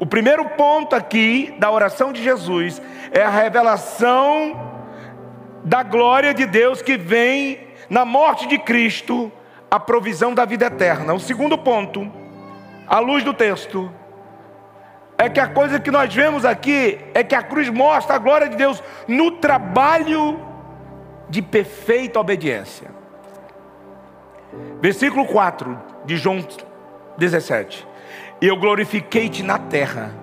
[0.00, 2.80] O primeiro ponto aqui da oração de Jesus
[3.12, 4.58] é a revelação
[5.62, 9.30] da glória de Deus que vem na morte de Cristo,
[9.70, 11.14] a provisão da vida eterna.
[11.14, 12.10] O segundo ponto,
[12.86, 13.90] à luz do texto,
[15.18, 18.48] é que a coisa que nós vemos aqui é que a cruz mostra a glória
[18.48, 20.38] de Deus no trabalho
[21.28, 22.90] de perfeita obediência.
[24.80, 26.46] Versículo 4 de João
[27.16, 27.86] 17:
[28.40, 30.14] Eu glorifiquei-te na terra,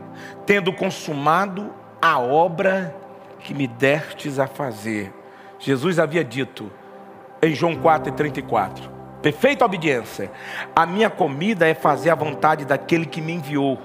[0.45, 2.95] tendo consumado a obra
[3.39, 5.11] que me destes a fazer.
[5.59, 6.71] Jesus havia dito
[7.41, 8.92] em João 4,34:
[9.23, 10.29] Perfeita obediência.
[10.75, 13.79] A minha comida é fazer a vontade daquele que me enviou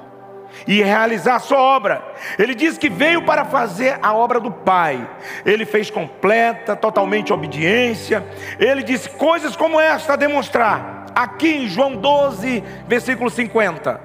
[0.66, 2.02] e realizar a sua obra.
[2.36, 5.08] Ele diz que veio para fazer a obra do Pai.
[5.46, 8.26] Ele fez completa, totalmente obediência.
[8.58, 11.06] Ele disse coisas como esta a demonstrar.
[11.14, 14.00] Aqui em João 12, versículo 50.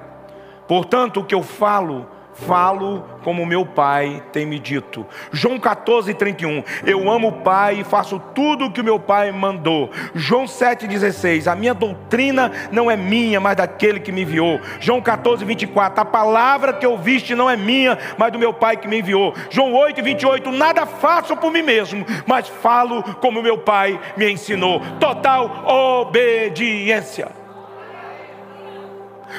[0.68, 5.06] Portanto, o que eu falo, falo como meu pai tem me dito.
[5.32, 6.62] João 14, 31.
[6.84, 9.90] Eu amo o Pai e faço tudo o que o meu Pai mandou.
[10.14, 11.50] João 7,16.
[11.50, 14.60] A minha doutrina não é minha, mas daquele que me enviou.
[14.78, 16.02] João 14, 24.
[16.02, 19.34] A palavra que ouviste não é minha, mas do meu Pai que me enviou.
[19.50, 20.52] João 8, 28.
[20.52, 24.80] Nada faço por mim mesmo, mas falo como meu Pai me ensinou.
[25.00, 27.43] Total obediência.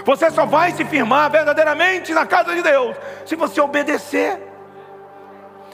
[0.04, 4.42] Você só vai se firmar verdadeiramente na casa de Deus se você obedecer.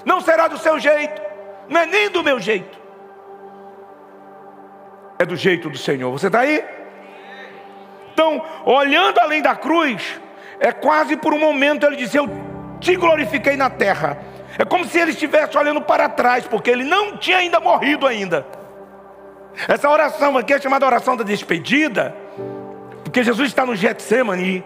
[0.05, 1.21] Não será do seu jeito,
[1.67, 2.79] não é nem do meu jeito,
[5.19, 6.11] é do jeito do Senhor.
[6.11, 6.63] Você está aí?
[8.13, 10.19] Então, olhando além da cruz,
[10.59, 12.27] é quase por um momento ele diz: Eu
[12.79, 14.17] te glorifiquei na terra.
[14.57, 18.45] É como se ele estivesse olhando para trás, porque ele não tinha ainda morrido ainda.
[19.67, 22.15] Essa oração aqui é chamada oração da despedida.
[23.11, 24.63] Porque Jesus está no Getsemane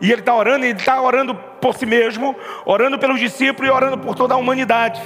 [0.00, 3.98] e ele está orando, ele está orando por si mesmo, orando pelos discípulos e orando
[3.98, 5.02] por toda a humanidade.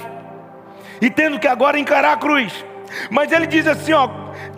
[1.01, 2.63] E tendo que agora encarar a cruz.
[3.09, 4.07] Mas ele diz assim: ó,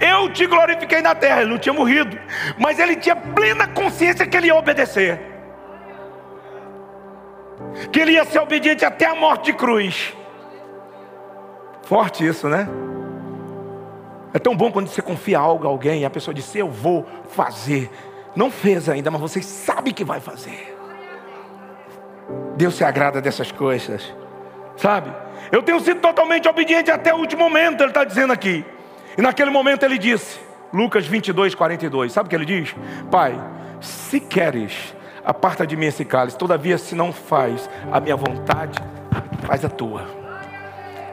[0.01, 2.19] eu te glorifiquei na terra, ele não tinha morrido,
[2.57, 5.17] mas ele tinha plena consciência que ele ia obedecer.
[7.89, 10.13] Que ele ia ser obediente até a morte de cruz.
[11.83, 12.67] Forte isso, né?
[14.33, 17.05] É tão bom quando você confia algo a alguém e a pessoa diz: Eu vou
[17.29, 17.89] fazer.
[18.35, 20.75] Não fez ainda, mas você sabe que vai fazer.
[22.57, 24.13] Deus se agrada dessas coisas,
[24.77, 25.11] sabe?
[25.51, 28.65] Eu tenho sido totalmente obediente até o último momento, ele está dizendo aqui.
[29.17, 30.39] E naquele momento ele disse,
[30.73, 32.75] Lucas 22, 42, sabe o que ele diz?
[33.09, 33.39] Pai,
[33.79, 38.77] se queres, aparta de mim esse cálice, todavia, se não faz a minha vontade,
[39.45, 40.05] faz a tua.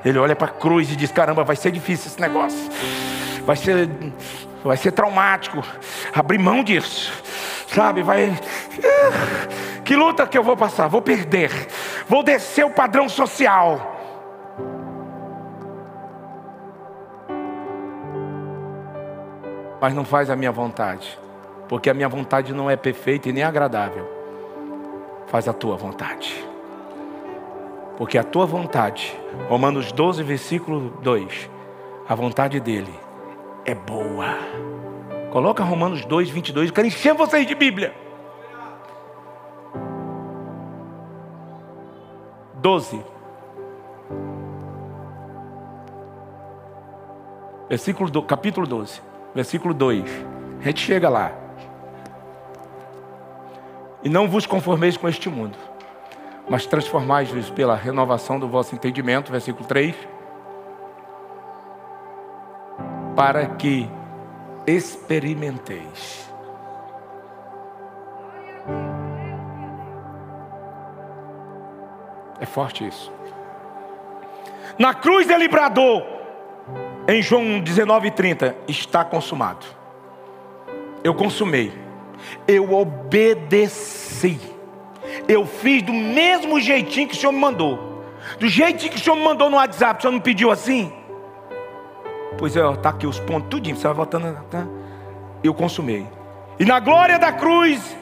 [0.04, 2.58] Ele olha para a cruz e diz: caramba, vai ser difícil esse negócio,
[3.46, 3.88] vai ser
[4.68, 5.62] vai ser traumático
[6.14, 7.12] abrir mão disso,
[7.68, 8.02] sabe?
[8.02, 8.38] Vai.
[9.84, 10.88] Que luta que eu vou passar?
[10.88, 11.50] Vou perder,
[12.08, 13.90] vou descer o padrão social.
[19.80, 21.18] Mas não faz a minha vontade,
[21.68, 24.08] porque a minha vontade não é perfeita e nem agradável.
[25.26, 26.46] Faz a tua vontade.
[27.96, 31.50] Porque a tua vontade, Romanos 12, versículo 2,
[32.08, 33.01] a vontade dele
[33.64, 34.38] é boa.
[35.30, 36.68] Coloca Romanos 2, 22.
[36.68, 37.94] Eu quero encher vocês de Bíblia.
[42.56, 43.02] 12.
[47.68, 49.00] Versículo do, capítulo 12,
[49.34, 50.04] versículo 2.
[50.60, 51.32] A gente chega lá.
[54.04, 55.56] E não vos conformeis com este mundo,
[56.48, 59.94] mas transformais-vos pela renovação do vosso entendimento, versículo 3
[63.14, 63.88] para que
[64.66, 66.30] experimenteis.
[72.40, 73.12] É forte isso.
[74.78, 76.04] Na cruz ele bradou,
[77.06, 79.66] em João 19,30, está consumado.
[81.04, 81.72] Eu consumei,
[82.46, 84.40] eu obedeci,
[85.28, 88.04] eu fiz do mesmo jeitinho que o Senhor me mandou,
[88.38, 90.92] do jeitinho que o Senhor me mandou no WhatsApp, o Senhor não pediu assim?
[92.38, 94.36] Pois é, está aqui os pontos, tudinho, você vai voltando.
[94.50, 94.66] Tá?
[95.42, 96.06] Eu consumei.
[96.58, 97.96] E na glória da cruz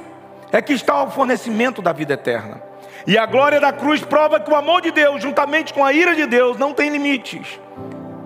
[0.52, 2.62] é que está o fornecimento da vida eterna.
[3.06, 6.14] E a glória da cruz prova que o amor de Deus, juntamente com a ira
[6.14, 7.58] de Deus, não tem limites.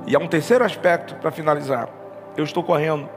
[0.07, 1.89] E há um terceiro aspecto para finalizar.
[2.37, 3.09] Eu estou correndo.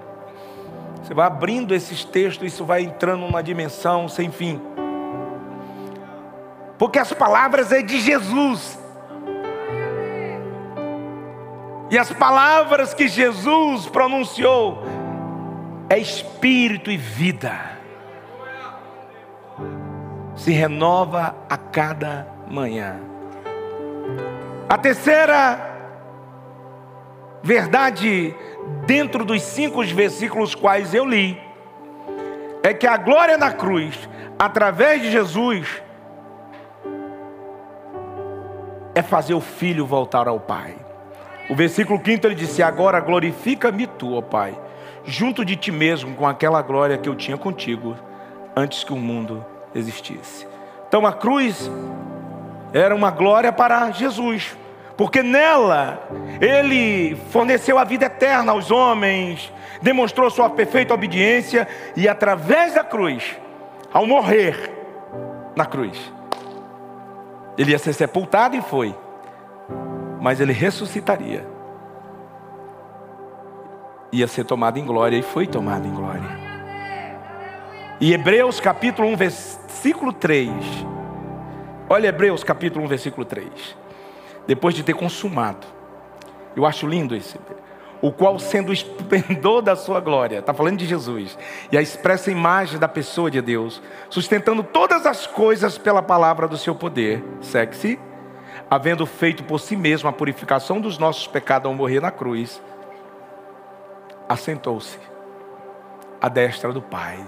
[1.01, 4.61] Você vai abrindo esses textos, isso vai entrando numa dimensão sem fim.
[6.77, 8.77] Porque as palavras é de Jesus.
[11.89, 14.83] E as palavras que Jesus pronunciou
[15.89, 17.77] é espírito e vida.
[20.35, 22.99] Se renova a cada manhã.
[24.69, 25.75] A terceira
[27.41, 28.35] verdade
[28.85, 31.41] dentro dos cinco versículos quais eu li
[32.61, 35.81] é que a glória na cruz, através de Jesus,
[38.93, 40.86] é fazer o filho voltar ao Pai.
[41.50, 44.58] O versículo 5 ele disse: Agora glorifica-me tu, ó Pai,
[45.06, 47.95] junto de ti mesmo, com aquela glória que eu tinha contigo,
[48.56, 50.45] antes que o mundo existisse.
[50.88, 51.72] Então a cruz
[52.74, 54.58] era uma glória para Jesus,
[54.98, 56.02] porque nela
[56.41, 63.38] ele forneceu a vida eterna aos homens, demonstrou sua perfeita obediência e através da cruz,
[63.93, 64.74] ao morrer
[65.56, 66.14] na cruz,
[67.58, 68.93] ele ia ser sepultado e foi
[70.22, 71.45] mas ele ressuscitaria.
[74.11, 76.47] Ia ser tomado em glória e foi tomado em glória.
[77.99, 80.51] E Hebreus capítulo 1, versículo 3,
[81.89, 83.47] Olha Hebreus capítulo 1, versículo 3.
[84.45, 85.65] Depois de ter consumado.
[86.53, 87.39] Eu acho lindo esse.
[88.01, 91.38] O qual, sendo o esplendor da sua glória, está falando de Jesus,
[91.72, 96.57] e a expressa imagem da pessoa de Deus, sustentando todas as coisas pela palavra do
[96.57, 97.97] seu poder, sexy,
[98.70, 102.61] havendo feito por si mesmo a purificação dos nossos pecados ao morrer na cruz,
[104.28, 104.99] assentou-se
[106.22, 107.26] à destra do Pai.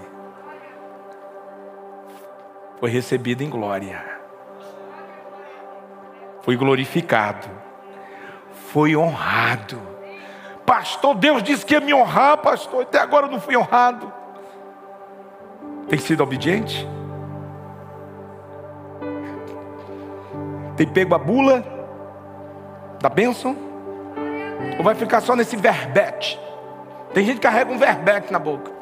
[2.78, 4.02] Foi recebido em glória.
[6.42, 7.48] Foi glorificado.
[8.72, 9.80] Foi honrado.
[10.64, 12.82] Pastor, Deus disse que ia me honrar, pastor.
[12.82, 14.12] Até agora eu não fui honrado.
[15.88, 16.86] Tem sido obediente?
[20.80, 21.62] Tem pego a bula
[23.02, 23.54] da bênção?
[24.78, 26.40] Ou vai ficar só nesse verbete?
[27.12, 28.72] Tem gente que carrega um verbete na boca.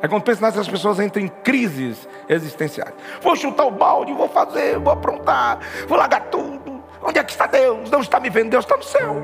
[0.00, 2.94] É quando pensa nessas pessoas entram em crises existenciais.
[3.20, 5.58] Vou chutar o balde, vou fazer, vou aprontar,
[5.88, 6.80] vou largar tudo.
[7.02, 7.90] Onde é que está Deus?
[7.90, 9.16] Deus está me vendo, Deus está no céu.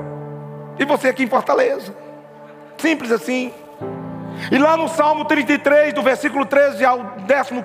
[0.77, 1.95] E você aqui em Fortaleza.
[2.77, 3.53] Simples assim.
[4.51, 7.15] E lá no Salmo 33, do versículo 13 ao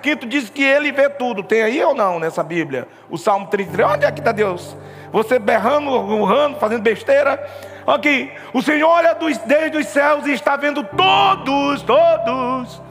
[0.00, 1.42] 15, diz que ele vê tudo.
[1.42, 2.86] Tem aí ou não nessa Bíblia?
[3.10, 3.90] O Salmo 33.
[3.90, 4.76] Onde é que está Deus?
[5.12, 7.44] Você berrando, urrando, fazendo besteira.
[7.86, 9.16] Aqui, o Senhor olha
[9.46, 12.82] desde os céus e está vendo todos, todos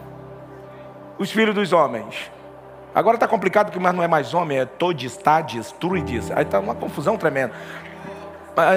[1.20, 2.32] os filhos dos homens.
[2.94, 6.32] Agora está complicado que mais não é mais homem, é todes, tades, truides.
[6.32, 7.54] Aí está uma confusão tremenda.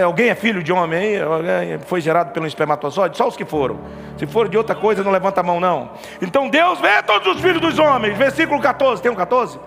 [0.04, 1.78] Alguém é filho de homem aí?
[1.86, 3.16] Foi gerado pelo espermatozoide?
[3.16, 3.80] Só os que foram.
[4.18, 5.92] Se for de outra coisa, não levanta a mão, não.
[6.20, 8.16] Então Deus vê todos os filhos dos homens.
[8.18, 9.00] Versículo 14.
[9.00, 9.58] Tem um 14?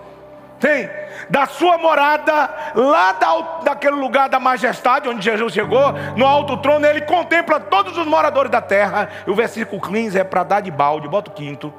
[0.60, 0.88] Tem.
[1.28, 6.86] Da sua morada, lá da, daquele lugar da majestade, onde Jesus chegou, no alto trono,
[6.86, 9.08] ele contempla todos os moradores da terra.
[9.26, 11.08] E o versículo 15 é para dar de balde.
[11.08, 11.74] Bota o quinto.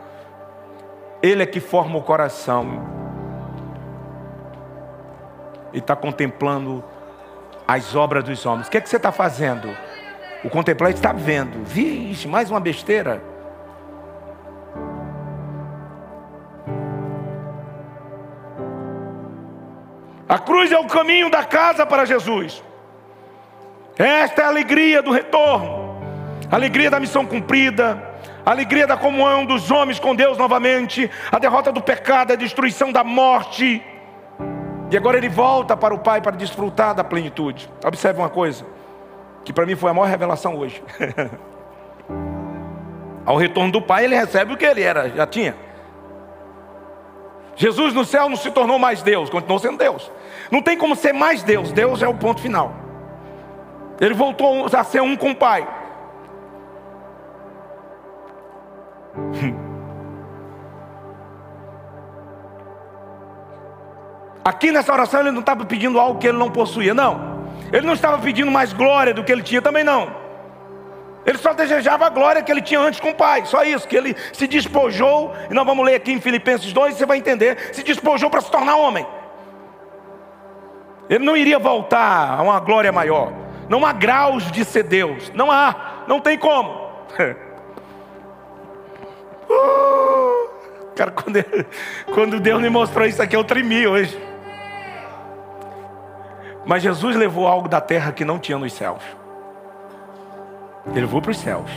[1.23, 2.85] Ele é que forma o coração.
[5.71, 6.83] E está contemplando
[7.67, 8.67] as obras dos homens.
[8.67, 9.75] O que, é que você está fazendo?
[10.43, 11.63] O contemplante está vendo.
[11.63, 13.21] Vixe, mais uma besteira.
[20.27, 22.63] A cruz é o caminho da casa para Jesus.
[23.97, 25.97] Esta é a alegria do retorno,
[26.51, 28.01] a alegria da missão cumprida,
[28.45, 32.91] a alegria da comunhão dos homens com Deus novamente, a derrota do pecado, a destruição
[32.91, 33.81] da morte.
[34.91, 37.69] E agora ele volta para o Pai para desfrutar da plenitude.
[37.85, 38.65] Observe uma coisa,
[39.43, 40.83] que para mim foi a maior revelação hoje.
[43.25, 45.55] Ao retorno do Pai, ele recebe o que ele era, já tinha.
[47.55, 50.11] Jesus no céu não se tornou mais Deus, continuou sendo Deus.
[50.51, 52.73] Não tem como ser mais Deus, Deus é o ponto final.
[53.99, 55.67] Ele voltou a ser um com o Pai.
[64.45, 67.47] Aqui nessa oração ele não estava pedindo algo que ele não possuía, não.
[67.73, 70.15] Ele não estava pedindo mais glória do que ele tinha, também não.
[71.25, 73.97] Ele só desejava a glória que ele tinha antes com o Pai, só isso, que
[73.97, 77.81] ele se despojou, e nós vamos ler aqui em Filipenses 2, você vai entender, se
[77.81, 79.03] despojou para se tornar homem.
[81.09, 83.33] Ele não iria voltar a uma glória maior.
[83.67, 86.85] Não há graus de ser Deus, não há, não tem como.
[90.95, 91.43] cara, quando,
[92.13, 94.34] quando Deus me mostrou isso aqui, eu tremi hoje.
[96.65, 99.03] Mas Jesus levou algo da terra que não tinha nos céus.
[100.87, 101.69] Ele levou para os céus.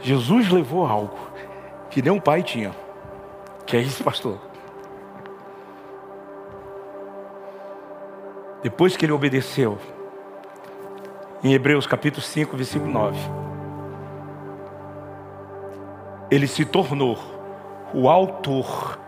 [0.00, 1.16] Jesus levou algo
[1.90, 2.72] que nem um pai tinha.
[3.66, 4.38] Que é isso, pastor?
[8.62, 9.78] Depois que ele obedeceu,
[11.42, 13.18] em Hebreus capítulo 5, versículo 9,
[16.30, 17.18] ele se tornou
[17.92, 18.98] o autor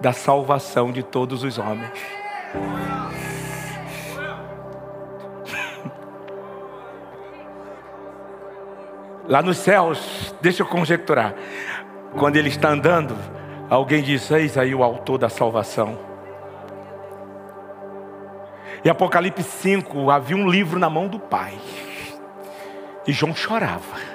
[0.00, 2.23] da salvação de todos os homens.
[9.28, 11.34] Lá nos céus, deixa eu conjecturar.
[12.16, 13.16] Quando ele está andando,
[13.68, 15.98] alguém diz: Eis aí o autor da salvação.
[18.84, 21.54] Em Apocalipse 5, havia um livro na mão do Pai.
[23.06, 24.14] E João chorava.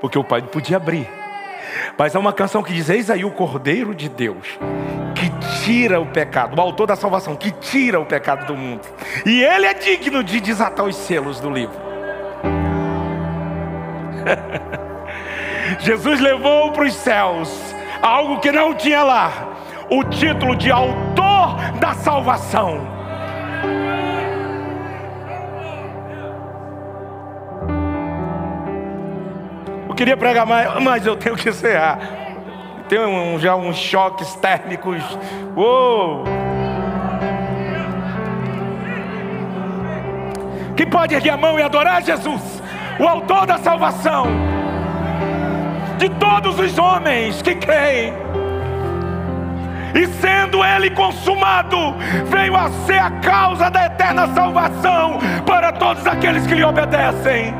[0.00, 1.08] Porque o Pai não podia abrir.
[1.98, 4.58] Mas há uma canção que diz: Eis aí o Cordeiro de Deus,
[5.64, 8.82] tira o pecado, o autor da salvação, que tira o pecado do mundo.
[9.24, 11.74] E ele é digno de desatar os selos do livro.
[15.80, 19.48] Jesus levou para os céus algo que não tinha lá,
[19.90, 22.86] o título de autor da salvação.
[29.88, 32.23] Eu queria pregar mais, mas eu tenho que encerrar.
[32.94, 35.02] Tem um, já uns choques térmicos.
[35.56, 36.22] Uou!
[40.76, 42.62] Que pode erguer a mão e adorar Jesus,
[43.00, 44.28] o autor da salvação,
[45.98, 48.12] de todos os homens que creem.
[49.92, 56.46] E sendo ele consumado, veio a ser a causa da eterna salvação para todos aqueles
[56.46, 57.52] que lhe obedecem.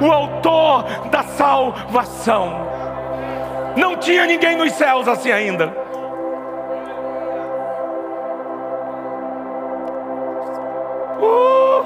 [0.00, 2.71] O autor da salvação.
[3.76, 5.72] Não tinha ninguém nos céus assim ainda.
[11.20, 11.84] Uh!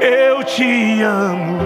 [0.00, 1.58] Eu te amo.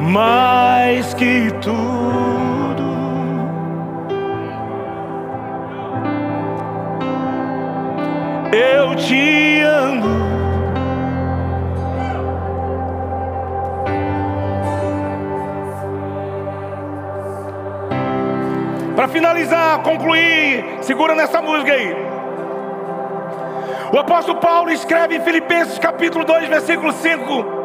[0.00, 2.03] Mais que tudo.
[19.14, 21.94] Finalizar, concluir, segura nessa música aí.
[23.92, 27.63] O apóstolo Paulo escreve em Filipenses capítulo 2, versículo 5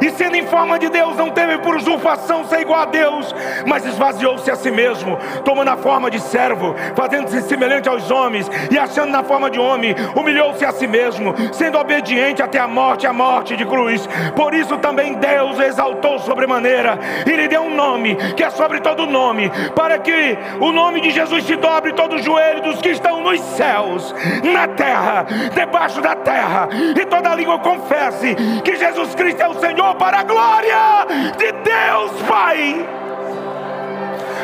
[0.00, 3.34] e sendo em forma de Deus, não teve por usurpação ser igual a Deus,
[3.66, 8.78] mas esvaziou-se a si mesmo, tomando a forma de servo, fazendo-se semelhante aos homens, e
[8.78, 13.12] achando na forma de homem, humilhou-se a si mesmo, sendo obediente até a morte a
[13.12, 14.08] morte de cruz.
[14.34, 19.06] Por isso também Deus exaltou sobremaneira e lhe deu um nome que é sobre todo
[19.06, 23.22] nome, para que o nome de Jesus se dobre todo o joelho dos que estão
[23.22, 29.48] nos céus, na terra, debaixo da terra, e toda língua confesse que Jesus Cristo é
[29.48, 32.88] o Senhor para a glória de Deus, Pai.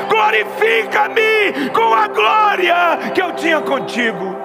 [0.08, 4.36] Glorifica-me com a glória que eu tinha contigo.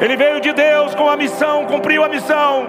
[0.00, 2.66] Ele veio de Deus com a missão, cumpriu a missão.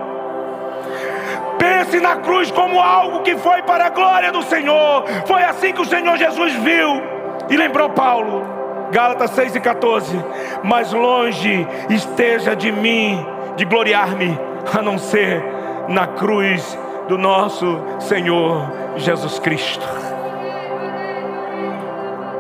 [1.58, 5.06] Pense na cruz como algo que foi para a glória do Senhor.
[5.26, 7.02] Foi assim que o Senhor Jesus viu
[7.50, 8.46] e lembrou Paulo.
[8.92, 10.26] Gálatas 6 e 14.
[10.64, 13.26] Mas longe esteja de mim
[13.62, 14.40] de gloriar-me,
[14.76, 15.44] a não ser
[15.88, 16.76] na cruz
[17.08, 19.88] do nosso Senhor Jesus Cristo.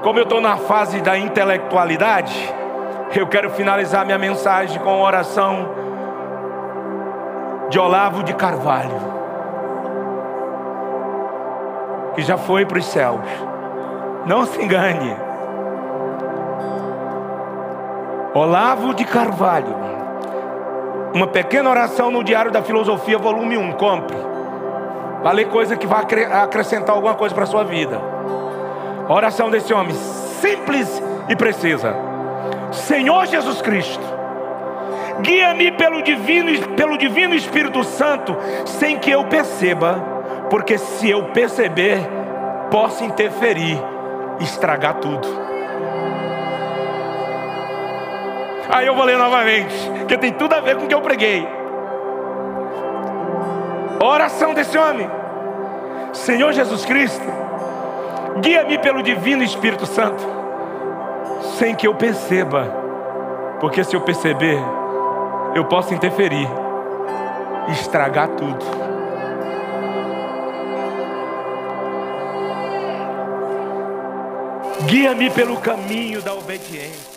[0.01, 2.51] Como eu estou na fase da intelectualidade,
[3.15, 5.69] eu quero finalizar minha mensagem com uma oração
[7.69, 8.99] de Olavo de Carvalho,
[12.15, 13.21] que já foi para os céus.
[14.25, 15.15] Não se engane.
[18.33, 20.00] Olavo de Carvalho
[21.13, 23.73] uma pequena oração no Diário da Filosofia, volume 1.
[23.73, 24.17] Compre.
[25.21, 28.01] Vai ler coisa que vai acrescentar alguma coisa para a sua vida.
[29.07, 31.95] A oração desse homem, simples e precisa.
[32.71, 34.03] Senhor Jesus Cristo,
[35.21, 38.35] guia-me pelo divino, pelo divino Espírito Santo,
[38.65, 39.95] sem que eu perceba,
[40.49, 41.99] porque se eu perceber,
[42.71, 43.77] posso interferir,
[44.39, 45.50] estragar tudo.
[48.71, 49.75] Aí eu vou ler novamente,
[50.07, 51.47] que tem tudo a ver com o que eu preguei.
[54.01, 55.09] oração desse homem.
[56.13, 57.25] Senhor Jesus Cristo,
[58.39, 60.23] guia-me pelo divino Espírito Santo,
[61.57, 62.63] sem que eu perceba,
[63.59, 64.59] porque se eu perceber,
[65.53, 66.47] eu posso interferir,
[67.69, 68.65] estragar tudo.
[74.85, 77.10] Guia-me pelo caminho da obediência.